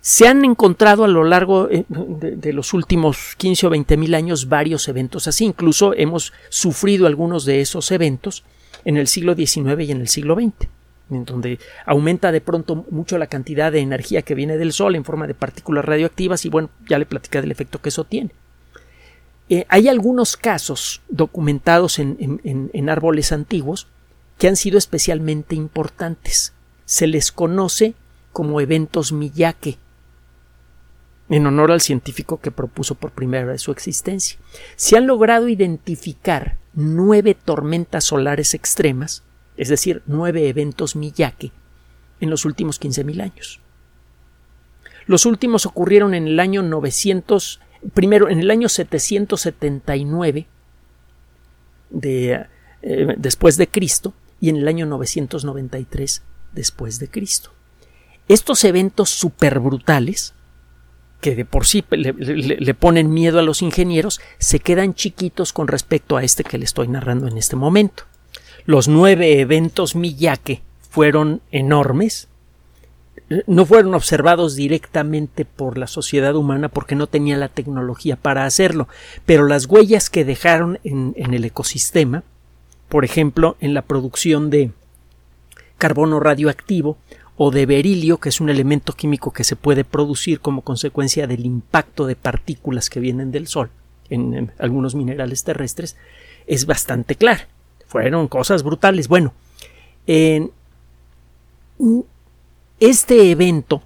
Se 0.00 0.26
han 0.28 0.44
encontrado 0.44 1.04
a 1.04 1.08
lo 1.08 1.24
largo 1.24 1.68
eh, 1.70 1.84
de, 1.88 2.52
los 2.52 2.72
últimos 2.72 3.34
15 3.36 3.66
o 3.66 3.70
20 3.70 3.96
mil 3.96 4.14
años 4.14 4.48
varios 4.48 4.88
eventos 4.88 5.26
así. 5.26 5.44
Incluso 5.44 5.94
hemos 5.94 6.32
sufrido 6.48 7.06
algunos 7.06 7.44
de 7.44 7.60
esos 7.60 7.90
eventos 7.90 8.44
en 8.84 8.96
el 8.96 9.08
siglo 9.08 9.34
XIX 9.34 9.80
y 9.80 9.92
en 9.92 10.00
el 10.00 10.08
siglo 10.08 10.34
XX, 10.34 10.68
en 11.10 11.24
donde 11.24 11.58
aumenta 11.84 12.32
de 12.32 12.40
pronto 12.40 12.86
mucho 12.90 13.18
la 13.18 13.26
cantidad 13.26 13.72
de 13.72 13.80
energía 13.80 14.22
que 14.22 14.34
viene 14.34 14.56
del 14.56 14.72
Sol 14.72 14.94
en 14.94 15.04
forma 15.04 15.26
de 15.26 15.34
partículas 15.34 15.84
radioactivas 15.84 16.44
y 16.44 16.48
bueno, 16.48 16.70
ya 16.88 16.98
le 16.98 17.06
platicé 17.06 17.40
del 17.40 17.50
efecto 17.50 17.80
que 17.80 17.88
eso 17.88 18.04
tiene. 18.04 18.30
Eh, 19.50 19.64
hay 19.68 19.88
algunos 19.88 20.36
casos 20.36 21.00
documentados 21.08 21.98
en, 21.98 22.88
árboles 22.90 23.32
antiguos 23.32 23.88
que 24.36 24.48
han 24.48 24.56
sido 24.56 24.76
especialmente 24.78 25.54
importantes. 25.54 26.52
Se 26.84 27.06
les 27.06 27.32
conoce 27.32 27.94
como 28.32 28.60
eventos 28.60 29.12
Miyake, 29.12 29.78
en 31.30 31.46
honor 31.46 31.70
al 31.72 31.80
científico 31.80 32.40
que 32.40 32.50
propuso 32.50 32.94
por 32.94 33.12
primera 33.12 33.44
vez 33.44 33.62
su 33.62 33.70
existencia. 33.70 34.38
Se 34.76 34.96
han 34.96 35.06
logrado 35.06 35.48
identificar 35.48 36.58
nueve 36.74 37.34
tormentas 37.34 38.04
solares 38.04 38.54
extremas, 38.54 39.24
es 39.56 39.68
decir, 39.68 40.02
nueve 40.06 40.48
eventos 40.48 40.96
Miyake, 40.96 41.52
en 42.20 42.30
los 42.30 42.44
últimos 42.44 42.80
15.000 42.80 43.22
años. 43.22 43.60
Los 45.06 45.26
últimos 45.26 45.66
ocurrieron 45.66 46.14
en 46.14 46.26
el 46.26 46.40
año 46.40 46.62
900 46.62 47.60
primero 47.94 48.28
en 48.28 48.40
el 48.40 48.50
año 48.50 48.68
779 48.68 50.46
de, 51.90 52.46
eh, 52.82 53.14
después 53.16 53.56
de 53.56 53.68
Cristo 53.68 54.14
y 54.40 54.48
en 54.50 54.56
el 54.56 54.68
año 54.68 54.86
993 54.86 56.22
después 56.52 56.98
de 56.98 57.08
Cristo. 57.08 57.52
Estos 58.28 58.64
eventos 58.64 59.10
super 59.10 59.58
brutales, 59.58 60.34
que 61.20 61.34
de 61.34 61.44
por 61.44 61.66
sí 61.66 61.84
le, 61.90 62.74
ponen 62.74 63.10
miedo 63.10 63.38
a 63.38 63.42
los 63.42 63.62
ingenieros, 63.62 64.20
se 64.38 64.60
quedan 64.60 64.94
chiquitos 64.94 65.52
con 65.52 65.68
respecto 65.68 66.16
a 66.16 66.22
este 66.22 66.44
que 66.44 66.58
le 66.58 66.64
estoy 66.64 66.88
narrando 66.88 67.26
en 67.26 67.38
este 67.38 67.56
momento. 67.56 68.04
Los 68.66 68.86
nueve 68.86 69.40
eventos 69.40 69.96
Miyake 69.96 70.62
fueron 70.90 71.40
enormes, 71.50 72.28
no 73.46 73.66
fueron 73.66 73.94
observados 73.94 74.54
directamente 74.54 75.44
por 75.44 75.76
la 75.76 75.86
sociedad 75.86 76.34
humana 76.36 76.68
porque 76.68 76.94
no 76.94 77.06
tenía 77.08 77.36
la 77.36 77.48
tecnología 77.48 78.16
para 78.16 78.44
hacerlo, 78.44 78.88
pero 79.26 79.46
las 79.46 79.66
huellas 79.66 80.10
que 80.10 80.24
dejaron 80.24 80.78
en, 80.84 81.14
el 81.16 81.44
ecosistema, 81.44 82.22
por 82.88 83.04
ejemplo, 83.04 83.56
en 83.60 83.74
la 83.74 83.82
producción 83.82 84.50
de 84.50 84.70
carbono 85.78 86.20
radioactivo 86.20 86.96
o 87.40 87.52
de 87.52 87.66
berilio, 87.66 88.18
que 88.18 88.30
es 88.30 88.40
un 88.40 88.50
elemento 88.50 88.92
químico 88.92 89.32
que 89.32 89.44
se 89.44 89.54
puede 89.54 89.84
producir 89.84 90.40
como 90.40 90.62
consecuencia 90.62 91.28
del 91.28 91.46
impacto 91.46 92.04
de 92.04 92.16
partículas 92.16 92.90
que 92.90 92.98
vienen 92.98 93.30
del 93.30 93.46
Sol 93.46 93.70
en, 94.10 94.52
algunos 94.58 94.96
minerales 94.96 95.44
terrestres, 95.44 95.96
es 96.48 96.66
bastante 96.66 97.14
clara. 97.14 97.46
Fueron 97.86 98.26
cosas 98.26 98.64
brutales. 98.64 99.06
Bueno, 99.06 99.32
en, 100.08 100.50
este 102.80 103.30
evento 103.30 103.82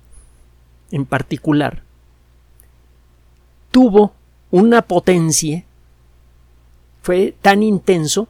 en 0.91 1.05
particular 1.05 1.83
tuvo 3.71 4.15
una 4.51 4.81
potencia, 4.81 5.63
fue 7.03 7.35
tan 7.43 7.63
intenso 7.63 8.29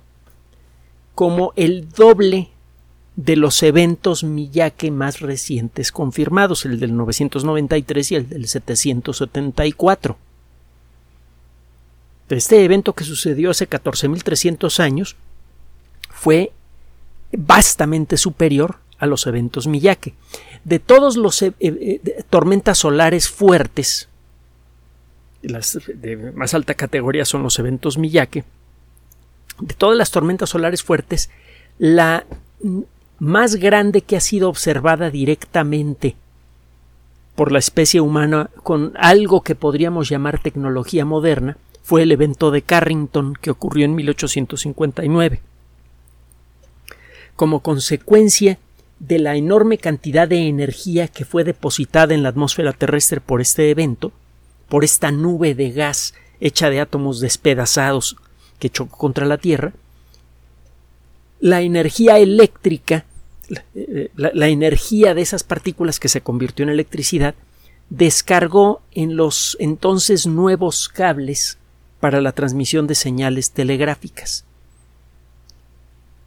como 1.15 1.53
el 1.55 1.89
doble 1.91 2.52
de 3.17 3.37
los 3.37 3.63
eventos 3.63 4.25
Miyake 4.25 4.91
más 4.91 5.21
recientes 5.21 5.93
confirmados, 5.93 6.65
el 6.65 6.81
del 6.81 6.97
993 6.97 8.13
y 8.13 8.15
el 8.15 8.29
del 8.29 8.49
774. 8.49 10.17
Este 12.31 12.65
evento 12.65 12.95
que 12.95 13.05
sucedió 13.05 13.51
hace 13.51 13.69
14.300 13.69 14.81
años 14.81 15.17
fue 16.11 16.53
vastamente 17.33 18.17
superior 18.17 18.77
a 18.99 19.07
los 19.07 19.27
eventos 19.27 19.67
Miyake. 19.67 20.15
De 20.65 20.79
todos 20.79 21.17
los 21.19 21.43
eh, 21.43 21.53
eh, 21.61 22.25
tormentas 22.31 22.79
solares 22.79 23.29
fuertes, 23.29 24.09
las 25.43 25.79
de 25.95 26.33
más 26.33 26.55
alta 26.55 26.75
categoría 26.75 27.27
son 27.27 27.43
los 27.43 27.59
eventos 27.59 27.99
Miyake, 27.99 28.45
de 29.59 29.75
todas 29.75 29.99
las 29.99 30.11
tormentas 30.11 30.51
solares 30.51 30.83
fuertes, 30.83 31.29
la 31.79 32.25
más 33.23 33.55
grande 33.55 34.01
que 34.01 34.17
ha 34.17 34.21
sido 34.21 34.49
observada 34.49 35.09
directamente 35.09 36.17
por 37.37 37.53
la 37.53 37.61
especie 37.61 38.01
humana 38.01 38.51
con 38.65 38.95
algo 38.97 39.43
que 39.43 39.55
podríamos 39.55 40.09
llamar 40.09 40.43
tecnología 40.43 41.05
moderna 41.05 41.57
fue 41.85 42.03
el 42.03 42.11
evento 42.11 42.51
de 42.51 42.63
Carrington 42.63 43.35
que 43.41 43.53
ocurrió 43.53 43.85
en 43.85 43.95
1859. 43.95 45.41
Como 47.37 47.61
consecuencia 47.61 48.59
de 48.99 49.21
la 49.21 49.37
enorme 49.37 49.79
cantidad 49.79 50.27
de 50.27 50.49
energía 50.49 51.07
que 51.07 51.25
fue 51.25 51.45
depositada 51.45 52.15
en 52.15 52.25
la 52.25 52.31
atmósfera 52.31 52.73
terrestre 52.73 53.21
por 53.21 53.41
este 53.41 53.71
evento, 53.71 54.11
por 54.69 54.83
esta 54.83 55.13
nube 55.13 55.55
de 55.55 55.71
gas 55.71 56.15
hecha 56.41 56.71
de 56.71 56.81
átomos 56.81 57.21
despedazados 57.21 58.17
que 58.59 58.69
chocó 58.69 58.99
contra 58.99 59.27
la 59.27 59.39
Tierra, 59.39 59.75
la 61.39 61.61
energía 61.61 62.19
eléctrica, 62.19 63.05
la, 64.15 64.49
energía 64.49 65.15
de 65.15 65.23
esas 65.23 65.45
partículas 65.45 66.01
que 66.01 66.09
se 66.09 66.21
convirtió 66.21 66.63
en 66.63 66.71
electricidad, 66.71 67.35
descargó 67.91 68.83
en 68.93 69.17
los 69.17 69.57
entonces 69.61 70.27
nuevos 70.27 70.89
cables 70.89 71.59
para 72.01 72.21
la 72.21 72.33
transmisión 72.33 72.87
de 72.87 72.95
señales 72.95 73.51
telegráficas. 73.51 74.45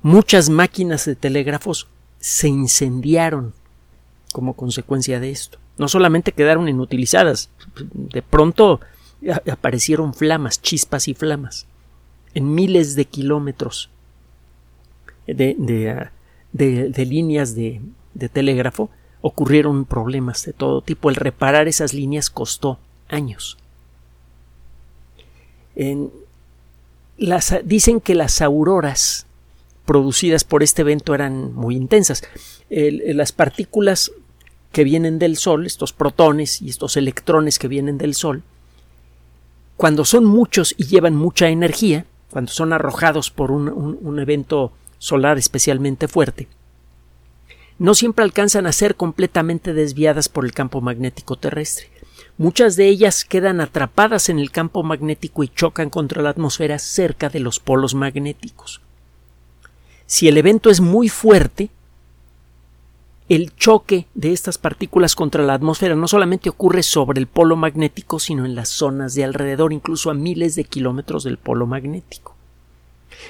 Muchas 0.02 0.50
máquinas 0.50 1.06
de 1.06 1.16
telégrafos 1.16 1.88
se 2.20 2.48
incendiaron 2.48 3.54
como 4.32 4.54
consecuencia 4.54 5.20
de 5.20 5.32
esto. 5.32 5.58
No 5.78 5.88
solamente 5.88 6.32
quedaron 6.32 6.70
inutilizadas, 6.70 7.50
de 7.94 8.22
pronto 8.22 8.80
aparecieron 9.52 10.14
flamas, 10.14 10.62
chispas 10.62 11.08
y 11.08 11.14
flamas 11.14 11.66
en 12.36 12.54
miles 12.54 12.96
de 12.96 13.06
kilómetros 13.06 13.90
de, 15.26 15.56
de, 15.58 16.10
líneas 16.56 17.56
de, 17.56 17.82
de 18.14 18.30
telégrafo 18.30 18.90
ocurrieron 19.22 19.86
problemas 19.86 20.46
de 20.46 20.54
todo 20.54 20.82
tipo. 20.82 21.10
El 21.10 21.16
reparar 21.16 21.68
esas 21.68 21.94
líneas 21.94 22.30
costó 22.30 22.80
años. 23.10 23.58
En 25.76 26.12
las, 27.18 27.56
dicen 27.64 28.02
que 28.02 28.16
las 28.16 28.42
auroras 28.42 29.26
producidas 29.86 30.44
por 30.44 30.64
este 30.64 30.82
evento 30.82 31.14
eran 31.14 31.54
muy 31.54 31.76
intensas. 31.76 32.24
las 32.70 33.32
partículas 33.32 34.12
que 34.72 34.84
vienen 34.84 35.20
del 35.20 35.38
Sol, 35.38 35.66
estos 35.66 35.94
protones 35.94 36.62
y 36.62 36.70
estos 36.70 36.98
electrones 36.98 37.60
que 37.60 37.68
vienen 37.68 37.98
del 37.98 38.14
Sol, 38.14 38.44
cuando 39.78 40.06
son 40.06 40.26
muchos 40.26 40.74
y 40.78 40.86
llevan 40.86 41.16
mucha 41.16 41.50
energía, 41.50 42.06
cuando 42.30 42.52
son 42.52 42.74
arrojados 42.74 43.32
por 43.32 43.52
un 43.52 44.20
evento 44.20 44.72
solar 44.98 45.38
especialmente 45.38 46.08
fuerte, 46.08 46.48
no 47.78 47.94
siempre 47.94 48.24
alcanzan 48.24 48.68
a 48.68 48.72
ser 48.72 48.96
completamente 48.96 49.74
desviadas 49.74 50.30
por 50.30 50.46
el 50.46 50.54
campo 50.54 50.82
magnético 50.82 51.36
terrestre. 51.36 51.90
Muchas 52.38 52.76
de 52.76 52.88
ellas 52.88 53.26
quedan 53.26 53.62
atrapadas 53.62 54.30
en 54.30 54.40
el 54.40 54.52
campo 54.52 54.84
magnético 54.84 55.44
y 55.44 55.50
chocan 55.50 55.90
contra 55.90 56.22
la 56.22 56.30
atmósfera 56.30 56.80
cerca 56.80 57.30
de 57.30 57.40
los 57.40 57.60
polos 57.60 57.96
magnéticos. 57.96 58.82
Si 60.06 60.28
el 60.28 60.38
evento 60.38 60.70
es 60.70 60.82
muy 60.82 61.10
fuerte, 61.10 61.70
el 63.28 63.56
choque 63.56 64.06
de 64.14 64.34
estas 64.34 64.58
partículas 64.58 65.16
contra 65.16 65.44
la 65.44 65.56
atmósfera 65.56 65.96
no 65.96 66.08
solamente 66.08 66.50
ocurre 66.50 66.84
sobre 66.84 67.20
el 67.20 67.28
polo 67.28 67.56
magnético, 67.56 68.20
sino 68.20 68.46
en 68.46 68.54
las 68.54 68.70
zonas 68.70 69.16
de 69.16 69.24
alrededor, 69.24 69.74
incluso 69.74 70.12
a 70.12 70.14
miles 70.14 70.56
de 70.56 70.66
kilómetros 70.66 71.24
del 71.24 71.38
polo 71.38 71.66
magnético. 71.66 72.35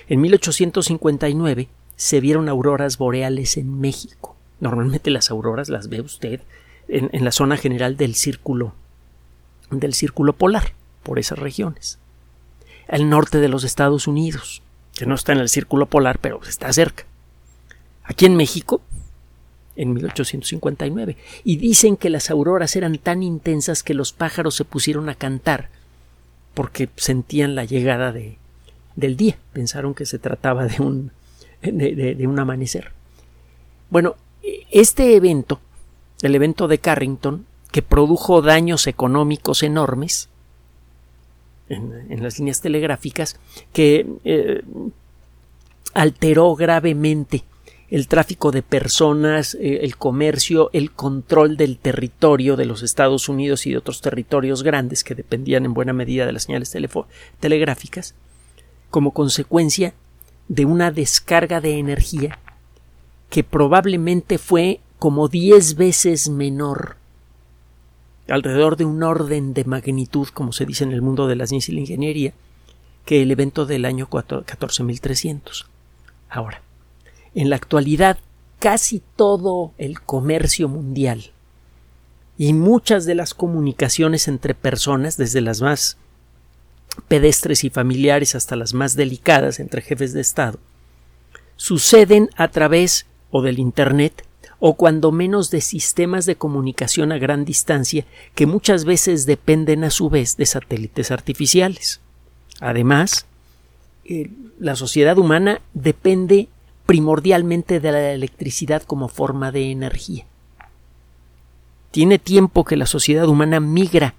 En 0.07 0.21
1859 0.21 1.67
se 1.95 2.19
vieron 2.19 2.49
auroras 2.49 2.97
boreales 2.97 3.57
en 3.57 3.79
México. 3.79 4.35
Normalmente 4.59 5.09
las 5.09 5.31
auroras 5.31 5.69
las 5.69 5.89
ve 5.89 6.01
usted 6.01 6.41
en, 6.87 7.23
la 7.23 7.31
zona 7.31 7.57
general 7.57 7.97
del 7.97 8.15
círculo 8.15 8.73
del 9.71 9.93
círculo 9.95 10.33
polar, 10.33 10.73
por 11.01 11.17
esas 11.17 11.39
regiones. 11.39 11.97
Al 12.87 13.09
norte 13.09 13.39
de 13.39 13.47
los 13.47 13.63
Estados 13.63 14.07
Unidos, 14.07 14.61
que 14.93 15.07
no 15.07 15.15
está 15.15 15.33
en 15.33 15.39
el 15.39 15.49
círculo 15.49 15.87
polar, 15.87 16.19
pero 16.19 16.39
está 16.47 16.71
cerca. 16.71 17.05
Aquí 18.03 18.27
en 18.27 18.35
México, 18.35 18.81
en 19.75 19.93
1859, 19.93 21.17
y 21.43 21.57
dicen 21.57 21.97
que 21.97 22.11
las 22.11 22.29
auroras 22.29 22.75
eran 22.75 22.97
tan 22.99 23.23
intensas 23.23 23.81
que 23.81 23.95
los 23.95 24.13
pájaros 24.13 24.55
se 24.55 24.65
pusieron 24.65 25.09
a 25.09 25.15
cantar 25.15 25.69
porque 26.53 26.89
sentían 26.95 27.55
la 27.55 27.65
llegada 27.65 28.11
de, 28.11 28.37
del 28.95 29.17
día, 29.17 29.37
pensaron 29.53 29.93
que 29.93 30.05
se 30.05 30.19
trataba 30.19 30.67
de 30.67 30.81
un, 30.81 31.11
de, 31.61 32.27
un 32.27 32.39
amanecer. 32.39 32.91
Bueno, 33.89 34.15
este 34.71 35.15
evento, 35.15 35.59
el 36.21 36.35
evento 36.35 36.67
de 36.67 36.77
Carrington, 36.77 37.45
que 37.71 37.81
produjo 37.81 38.41
daños 38.41 38.87
económicos 38.87 39.63
enormes 39.63 40.29
en, 41.67 42.23
las 42.23 42.39
líneas 42.39 42.61
telegráficas, 42.61 43.39
que 43.73 44.05
eh, 44.23 44.61
alteró 45.93 46.55
gravemente 46.55 47.43
el 47.89 48.07
tráfico 48.07 48.51
de 48.51 48.61
personas, 48.61 49.55
eh, 49.55 49.79
el 49.83 49.97
comercio, 49.97 50.69
el 50.73 50.91
control 50.91 51.57
del 51.57 51.77
territorio 51.77 52.55
de 52.55 52.65
los 52.65 52.83
Estados 52.83 53.29
Unidos 53.29 53.65
y 53.65 53.71
de 53.71 53.77
otros 53.77 54.01
territorios 54.01 54.63
grandes 54.63 55.03
que 55.03 55.15
dependían 55.15 55.65
en 55.65 55.73
buena 55.73 55.93
medida 55.93 56.25
de 56.25 56.33
las 56.33 56.43
señales 56.43 56.75
telegráficas, 57.39 58.15
como 58.89 59.11
consecuencia 59.11 59.93
de 60.47 60.65
una 60.65 60.91
descarga 60.91 61.61
de 61.61 61.79
energía 61.79 62.39
que 63.29 63.43
probablemente 63.43 64.37
fue 64.37 64.79
como 64.99 65.27
diez 65.27 65.75
veces 65.75 66.29
menor 66.29 66.97
alrededor 68.27 68.75
de 68.75 68.85
un 68.85 69.03
orden 69.03 69.53
de 69.53 69.65
magnitud, 69.65 70.27
como 70.29 70.51
se 70.51 70.65
dice 70.65 70.83
en 70.83 70.91
el 70.91 71.01
mundo 71.01 71.27
de 71.27 71.35
la 71.35 71.47
ciencia 71.47 71.71
y 71.71 71.75
la 71.75 71.81
ingeniería, 71.81 72.33
que 73.05 73.21
el 73.21 73.31
evento 73.31 73.65
del 73.65 73.85
año 73.85 74.07
14300. 74.07 75.67
Ahora, 76.29 76.61
en 77.35 77.49
la 77.49 77.55
actualidad, 77.55 78.17
casi 78.59 79.01
todo 79.15 79.73
el 79.77 80.01
comercio 80.01 80.67
mundial 80.67 81.31
y 82.37 82.53
muchas 82.53 83.05
de 83.05 83.15
las 83.15 83.33
comunicaciones 83.33 84.27
entre 84.27 84.55
personas, 84.55 85.17
desde 85.17 85.41
las 85.41 85.61
más 85.61 85.97
pedestres 87.07 87.63
y 87.63 87.69
familiares 87.69 88.35
hasta 88.35 88.55
las 88.55 88.73
más 88.73 88.95
delicadas 88.95 89.59
entre 89.59 89.81
jefes 89.81 90.13
de 90.13 90.21
Estado, 90.21 90.59
suceden 91.55 92.29
a 92.35 92.49
través 92.49 93.05
o 93.31 93.41
del 93.41 93.59
Internet 93.59 94.25
o 94.59 94.75
cuando 94.75 95.11
menos 95.11 95.51
de 95.51 95.61
sistemas 95.61 96.25
de 96.25 96.37
comunicación 96.37 97.11
a 97.11 97.17
gran 97.17 97.45
distancia 97.45 98.05
que 98.33 98.45
muchas 98.45 98.85
veces 98.85 99.25
dependen 99.25 99.83
a 99.83 99.89
su 99.89 100.09
vez 100.09 100.37
de 100.37 100.45
satélites 100.45 101.11
artificiales. 101.11 102.01
Además, 102.61 103.25
eh, 104.05 104.29
la 104.59 104.75
sociedad 104.75 105.17
humana 105.17 105.61
depende 105.73 106.47
primordialmente 106.85 107.79
de 107.79 107.91
la 107.91 108.11
electricidad 108.11 108.83
como 108.83 109.07
forma 109.07 109.51
de 109.51 109.71
energía. 109.71 110.25
Tiene 111.91 112.19
tiempo 112.19 112.63
que 112.63 112.75
la 112.75 112.85
sociedad 112.85 113.27
humana 113.27 113.59
migra 113.59 114.15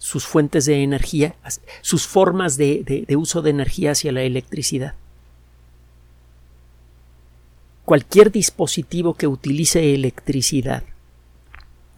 sus 0.00 0.26
fuentes 0.26 0.64
de 0.64 0.82
energía, 0.82 1.36
sus 1.82 2.08
formas 2.08 2.56
de 2.56 3.06
uso 3.16 3.42
de 3.42 3.50
energía 3.50 3.92
hacia 3.92 4.10
la 4.10 4.22
electricidad 4.22 4.96
cualquier 7.90 8.30
dispositivo 8.30 9.14
que 9.14 9.26
utilice 9.26 9.94
electricidad 9.94 10.84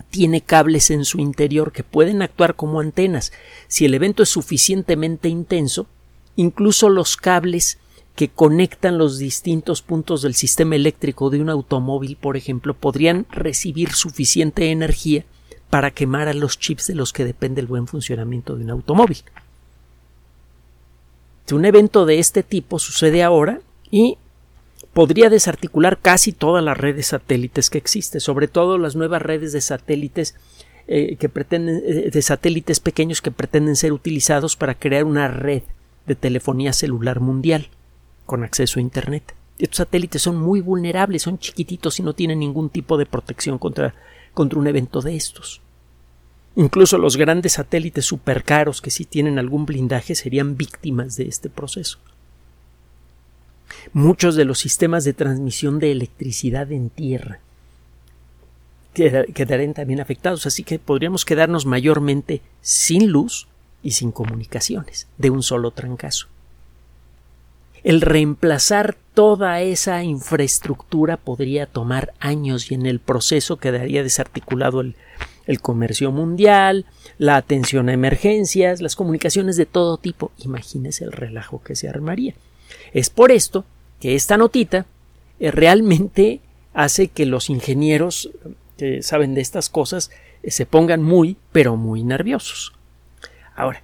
tiene 0.09 0.41
cables 0.41 0.91
en 0.91 1.05
su 1.05 1.21
interior 1.21 1.71
que 1.71 1.85
pueden 1.85 2.23
actuar 2.23 2.57
como 2.57 2.81
antenas. 2.81 3.31
Si 3.69 3.85
el 3.85 3.93
evento 3.93 4.23
es 4.23 4.31
suficientemente 4.31 5.29
intenso, 5.29 5.87
incluso 6.35 6.89
los 6.89 7.19
cables 7.19 7.77
que 8.17 8.31
conectan 8.31 8.97
los 8.97 9.19
distintos 9.19 9.83
puntos 9.83 10.23
del 10.23 10.35
sistema 10.35 10.77
eléctrico 10.77 11.29
de 11.29 11.43
un 11.43 11.51
automóvil, 11.51 12.17
por 12.17 12.39
ejemplo, 12.39 12.73
podrían 12.73 13.27
recibir 13.31 13.93
suficiente 13.93 14.71
energía 14.71 15.27
para 15.73 15.91
quemar 15.91 16.29
a 16.29 16.35
los 16.35 16.59
chips 16.59 16.89
de 16.89 16.95
los 16.95 17.15
que 17.15 17.25
depende 17.25 17.63
el 17.63 17.67
buen 17.67 17.87
funcionamiento 17.87 18.57
de 18.57 18.65
un 18.65 18.71
automóvil. 18.73 19.17
Un 21.51 21.65
evento 21.65 22.05
de 22.05 22.19
este 22.19 22.43
tipo 22.43 22.79
sucede 22.79 23.23
ahora 23.23 23.63
y 23.91 24.19
podría 24.93 25.31
desarticular 25.31 25.99
casi 25.99 26.33
todas 26.33 26.63
las 26.63 26.77
redes 26.77 27.07
satélites 27.07 27.71
que 27.71 27.79
existen, 27.79 28.21
sobre 28.21 28.49
todo 28.49 28.77
las 28.77 28.97
nuevas 28.97 29.23
redes 29.23 29.55
de 29.55 29.63
satélites 29.63 30.35
eh, 30.89 31.17
que 31.17 31.31
pretenden, 31.31 31.83
eh, 31.87 32.11
de 32.11 32.21
satélites 32.21 32.79
pequeños 32.79 33.23
que 33.23 33.31
pretenden 33.31 33.75
ser 33.75 33.95
utilizados 33.95 34.57
para 34.57 34.75
crear 34.75 35.05
una 35.05 35.29
red 35.29 35.63
de 36.05 36.17
telefonía 36.17 36.75
celular 36.75 37.21
mundial 37.21 37.69
con 38.27 38.45
acceso 38.45 38.79
a 38.79 38.83
Internet. 38.83 39.35
Estos 39.59 39.79
satélites 39.79 40.21
son 40.21 40.37
muy 40.37 40.61
vulnerables, 40.61 41.23
son 41.23 41.39
chiquititos 41.39 41.99
y 41.99 42.03
no 42.03 42.13
tienen 42.13 42.41
ningún 42.41 42.69
tipo 42.69 42.99
de 42.99 43.07
protección 43.07 43.57
contra, 43.57 43.95
contra 44.35 44.59
un 44.59 44.67
evento 44.67 45.01
de 45.01 45.17
estos. 45.17 45.62
Incluso 46.55 46.99
los 46.99 47.17
grandes 47.17 47.55
satélites 47.55 48.05
supercaros 48.05 48.81
que 48.83 48.91
sí 48.91 49.05
tienen 49.05 49.39
algún 49.39 49.65
blindaje 49.67 50.15
serían 50.15 50.57
víctimas 50.57 51.17
de 51.17 51.29
este 51.29 51.49
proceso 51.49 51.99
muchos 53.93 54.37
de 54.37 54.45
los 54.45 54.59
sistemas 54.59 55.05
de 55.05 55.13
transmisión 55.13 55.79
de 55.79 55.93
electricidad 55.93 56.71
en 56.73 56.91
tierra 56.91 57.41
quedarían 58.95 59.73
también 59.73 60.01
afectados, 60.01 60.45
así 60.45 60.65
que 60.65 60.79
podríamos 60.79 61.25
quedarnos 61.25 61.65
mayormente 61.65 62.43
sin 62.61 63.11
luz 63.11 63.49
y 63.83 63.93
sin 63.93 64.13
comunicaciones 64.13 65.09
de 65.17 65.31
un 65.31 65.43
solo 65.43 65.71
trancazo. 65.71 66.27
El 67.85 68.03
reemplazar 68.03 68.95
toda 69.15 69.63
esa 69.63 70.05
infraestructura 70.05 71.17
podría 71.17 71.65
tomar 71.65 72.13
años 72.21 72.71
y 72.71 72.75
en 72.75 72.85
el 72.85 73.01
proceso 73.01 73.57
quedaría 73.57 74.03
desarticulado 74.03 74.83
el, 74.83 74.95
el 75.47 75.61
comercio 75.61 76.13
mundial, 76.13 76.87
la 77.19 77.37
atención 77.37 77.89
a 77.89 77.93
emergencias, 77.93 78.81
las 78.81 78.97
comunicaciones 78.97 79.57
de 79.57 79.67
todo 79.67 79.97
tipo. 79.97 80.31
Imagínese 80.39 81.05
el 81.05 81.13
relajo 81.13 81.63
que 81.63 81.77
se 81.77 81.89
armaría. 81.89 82.35
Es 82.93 83.11
por 83.11 83.33
esto 83.33 83.65
que 84.01 84.15
esta 84.15 84.37
notita 84.37 84.87
eh, 85.41 85.51
realmente 85.51 86.41
hace 86.75 87.09
que 87.09 87.27
los 87.27 87.51
ingenieros 87.51 88.31
que 88.77 89.03
saben 89.03 89.35
de 89.35 89.41
estas 89.41 89.69
cosas 89.69 90.11
eh, 90.43 90.51
se 90.51 90.67
pongan 90.67 91.03
muy, 91.03 91.37
pero 91.53 91.77
muy 91.77 92.03
nerviosos. 92.03 92.73
Ahora, 93.55 93.83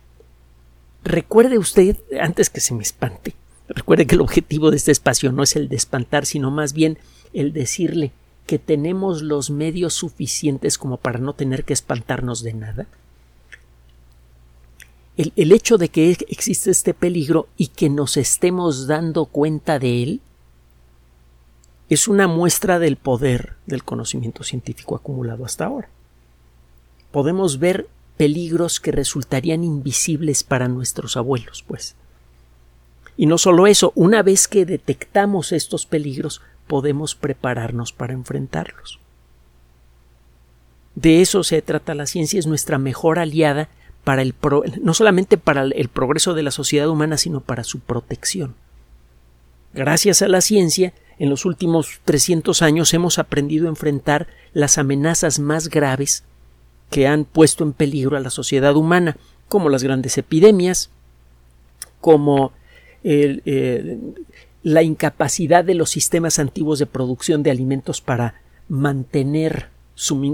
recuerde 1.04 1.58
usted, 1.58 1.96
antes 2.20 2.50
que 2.50 2.60
se 2.60 2.74
me 2.74 2.82
espante, 2.82 3.34
recuerde 3.68 4.06
que 4.06 4.14
el 4.14 4.20
objetivo 4.20 4.70
de 4.70 4.76
este 4.78 4.92
espacio 4.92 5.30
no 5.32 5.42
es 5.42 5.56
el 5.56 5.68
de 5.68 5.76
espantar, 5.76 6.26
sino 6.26 6.50
más 6.50 6.72
bien 6.72 6.98
el 7.32 7.52
decirle 7.52 8.12
que 8.48 8.58
tenemos 8.58 9.22
los 9.22 9.50
medios 9.50 9.94
suficientes 9.94 10.76
como 10.76 10.96
para 10.96 11.20
no 11.20 11.34
tener 11.34 11.64
que 11.64 11.74
espantarnos 11.74 12.42
de 12.42 12.54
nada 12.54 12.88
el, 15.18 15.50
hecho 15.50 15.78
de 15.78 15.88
que 15.88 16.16
existe 16.28 16.70
este 16.70 16.94
peligro 16.94 17.48
y 17.56 17.68
que 17.68 17.90
nos 17.90 18.16
estemos 18.16 18.86
dando 18.86 19.24
cuenta 19.26 19.80
de 19.80 20.02
él 20.04 20.20
es 21.88 22.06
una 22.06 22.28
muestra 22.28 22.78
del 22.78 22.96
poder 22.96 23.54
del 23.66 23.82
conocimiento 23.82 24.44
científico 24.44 24.94
acumulado 24.94 25.44
hasta 25.44 25.64
ahora. 25.64 25.88
Podemos 27.10 27.58
ver 27.58 27.88
peligros 28.16 28.78
que 28.78 28.92
resultarían 28.92 29.64
invisibles 29.64 30.44
para 30.44 30.68
nuestros 30.68 31.16
abuelos, 31.16 31.64
pues. 31.66 31.96
Y 33.16 33.26
no 33.26 33.38
solo 33.38 33.66
eso, 33.66 33.92
una 33.96 34.22
vez 34.22 34.46
que 34.46 34.64
detectamos 34.66 35.50
estos 35.50 35.84
peligros, 35.84 36.42
podemos 36.68 37.16
prepararnos 37.16 37.92
para 37.92 38.12
enfrentarlos. 38.12 39.00
De 40.94 41.20
eso 41.20 41.42
se 41.42 41.62
trata 41.62 41.94
la 41.94 42.06
ciencia, 42.06 42.38
es 42.38 42.46
nuestra 42.46 42.78
mejor 42.78 43.18
aliada 43.18 43.68
para 44.04 44.22
el 44.22 44.34
no 44.82 44.94
solamente 44.94 45.36
para 45.36 45.62
el 45.62 45.88
progreso 45.88 46.34
de 46.34 46.42
la 46.42 46.50
sociedad 46.50 46.88
humana, 46.88 47.18
sino 47.18 47.40
para 47.40 47.64
su 47.64 47.80
protección. 47.80 48.54
Gracias 49.74 50.22
a 50.22 50.28
la 50.28 50.40
ciencia, 50.40 50.94
en 51.18 51.30
los 51.30 51.44
últimos 51.44 52.00
300 52.04 52.62
años 52.62 52.94
hemos 52.94 53.18
aprendido 53.18 53.66
a 53.66 53.70
enfrentar 53.70 54.28
las 54.52 54.78
amenazas 54.78 55.38
más 55.40 55.68
graves 55.68 56.24
que 56.90 57.06
han 57.06 57.24
puesto 57.24 57.64
en 57.64 57.72
peligro 57.72 58.16
a 58.16 58.20
la 58.20 58.30
sociedad 58.30 58.76
humana, 58.76 59.16
como 59.48 59.68
las 59.68 59.82
grandes 59.82 60.16
epidemias, 60.16 60.90
como 62.00 62.52
la 64.62 64.82
incapacidad 64.82 65.64
de 65.64 65.74
los 65.74 65.90
sistemas 65.90 66.38
antiguos 66.38 66.78
de 66.78 66.86
producción 66.86 67.42
de 67.42 67.50
alimentos 67.50 68.00
para 68.00 68.34
mantener 68.68 69.68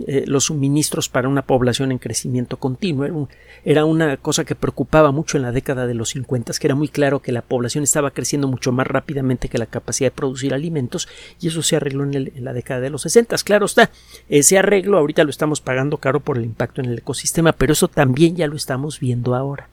eh, 0.07 0.25
los 0.27 0.45
suministros 0.45 1.09
para 1.09 1.27
una 1.27 1.41
población 1.41 1.91
en 1.91 1.99
crecimiento 1.99 2.59
continuo. 2.59 3.29
Era, 3.65 3.87
una 3.87 4.19
cosa 4.19 4.45
que 4.45 4.55
preocupaba 4.55 5.11
mucho 5.11 5.39
en 5.39 5.43
la 5.43 5.53
década 5.53 5.87
de 5.87 5.95
los 5.95 6.11
50, 6.11 6.53
que 6.61 6.67
era 6.67 6.75
muy 6.75 6.89
claro 6.89 7.21
que 7.21 7.33
la 7.33 7.41
población 7.41 7.83
estaba 7.83 8.11
creciendo 8.11 8.47
mucho 8.47 8.73
más 8.73 8.87
rápidamente 8.87 9.49
que 9.49 9.57
la 9.57 9.65
capacidad 9.65 10.09
de 10.09 10.17
producir 10.17 10.53
alimentos 10.53 11.09
y 11.41 11.49
eso 11.49 11.63
se 11.63 11.77
arregló 11.77 12.05
en, 12.05 12.31
la 12.45 12.53
década 12.53 12.81
de 12.81 12.91
los 12.91 13.03
60. 13.03 13.37
Claro 13.39 13.65
está, 13.65 13.91
ese 14.29 14.59
arreglo 14.59 14.99
ahorita 14.99 15.25
lo 15.25 15.31
estamos 15.31 15.63
pagando 15.63 15.97
caro 15.97 16.21
por 16.21 16.37
el 16.37 16.45
impacto 16.45 16.83
en 16.83 16.91
el 16.91 16.99
ecosistema, 16.99 17.53
pero 17.53 17.73
eso 17.73 17.89
también 17.89 18.37
ya 18.37 18.47
lo 18.47 18.57
estamos 18.57 19.01
viendo 19.01 19.35
ahora. 19.35 19.69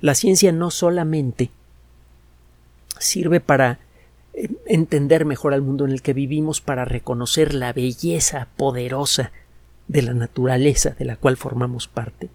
La 0.00 0.14
ciencia 0.14 0.52
no 0.52 0.70
solamente 0.70 1.50
sirve 2.98 3.40
para 3.40 3.80
entender 4.66 5.24
mejor 5.24 5.54
al 5.54 5.62
mundo 5.62 5.84
en 5.84 5.92
el 5.92 6.02
que 6.02 6.12
vivimos 6.12 6.60
para 6.60 6.84
reconocer 6.84 7.54
la 7.54 7.72
belleza 7.72 8.48
poderosa 8.56 9.32
de 9.88 10.02
la 10.02 10.14
naturaleza 10.14 10.90
de 10.90 11.04
la 11.04 11.16
cual 11.16 11.36
formamos 11.36 11.88
parte. 11.88 12.28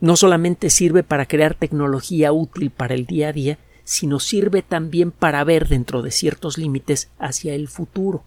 No 0.00 0.16
solamente 0.16 0.70
sirve 0.70 1.02
para 1.02 1.26
crear 1.26 1.54
tecnología 1.54 2.32
útil 2.32 2.70
para 2.70 2.94
el 2.94 3.06
día 3.06 3.28
a 3.28 3.32
día, 3.32 3.58
sino 3.84 4.18
sirve 4.18 4.62
también 4.62 5.10
para 5.10 5.44
ver 5.44 5.68
dentro 5.68 6.02
de 6.02 6.10
ciertos 6.10 6.58
límites 6.58 7.08
hacia 7.18 7.54
el 7.54 7.68
futuro, 7.68 8.24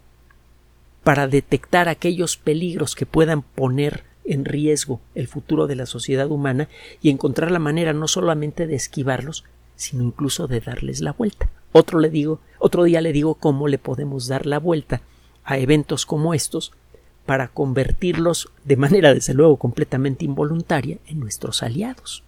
para 1.04 1.28
detectar 1.28 1.90
aquellos 1.90 2.38
peligros 2.38 2.96
que 2.96 3.06
puedan 3.06 3.42
poner 3.42 4.04
en 4.24 4.46
riesgo 4.46 5.00
el 5.16 5.28
futuro 5.28 5.68
de 5.68 5.76
la 5.76 5.86
sociedad 5.86 6.30
humana 6.30 6.68
y 7.02 7.10
encontrar 7.10 7.52
la 7.52 7.60
manera 7.60 7.94
no 7.94 8.08
solamente 8.08 8.68
de 8.68 8.76
esquivarlos, 8.76 9.46
sino 9.78 10.04
incluso 10.04 10.48
de 10.48 10.60
darles 10.60 11.00
la 11.00 11.14
vuelta. 11.14 11.50
Otro 11.72 12.00
le 12.00 12.10
digo, 12.10 12.42
otro 12.60 12.84
día 12.84 13.00
le 13.00 13.14
digo 13.14 13.36
cómo 13.36 13.70
le 13.70 13.78
podemos 13.78 14.28
dar 14.28 14.46
la 14.46 14.60
vuelta 14.60 15.02
a 15.46 15.58
eventos 15.58 16.06
como 16.06 16.34
estos 16.34 16.74
para 17.26 17.48
convertirlos 17.48 18.50
de 18.66 18.76
manera 18.76 19.14
desde 19.14 19.34
luego 19.34 19.58
completamente 19.58 20.26
involuntaria 20.26 20.98
en 21.08 21.20
nuestros 21.20 21.64
aliados. 21.64 22.24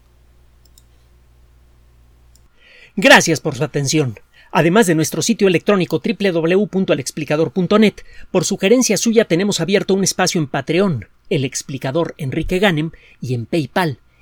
Gracias 2.95 3.41
por 3.41 3.55
su 3.55 3.63
atención. 3.63 4.19
Además 4.51 4.87
de 4.87 4.95
nuestro 4.95 5.21
sitio 5.21 5.47
electrónico 5.47 6.01
www.alexplicador.net, 6.03 7.93
por 8.31 8.45
sugerencia 8.45 8.97
suya 8.97 9.25
tenemos 9.25 9.59
abierto 9.59 9.93
un 9.93 10.03
espacio 10.03 10.41
en 10.41 10.47
Patreon, 10.47 11.07
el 11.29 11.45
explicador 11.45 12.15
Enrique 12.17 12.59
Ganem, 12.59 12.91
y 13.21 13.35
en 13.35 13.45
PayPal, 13.45 13.99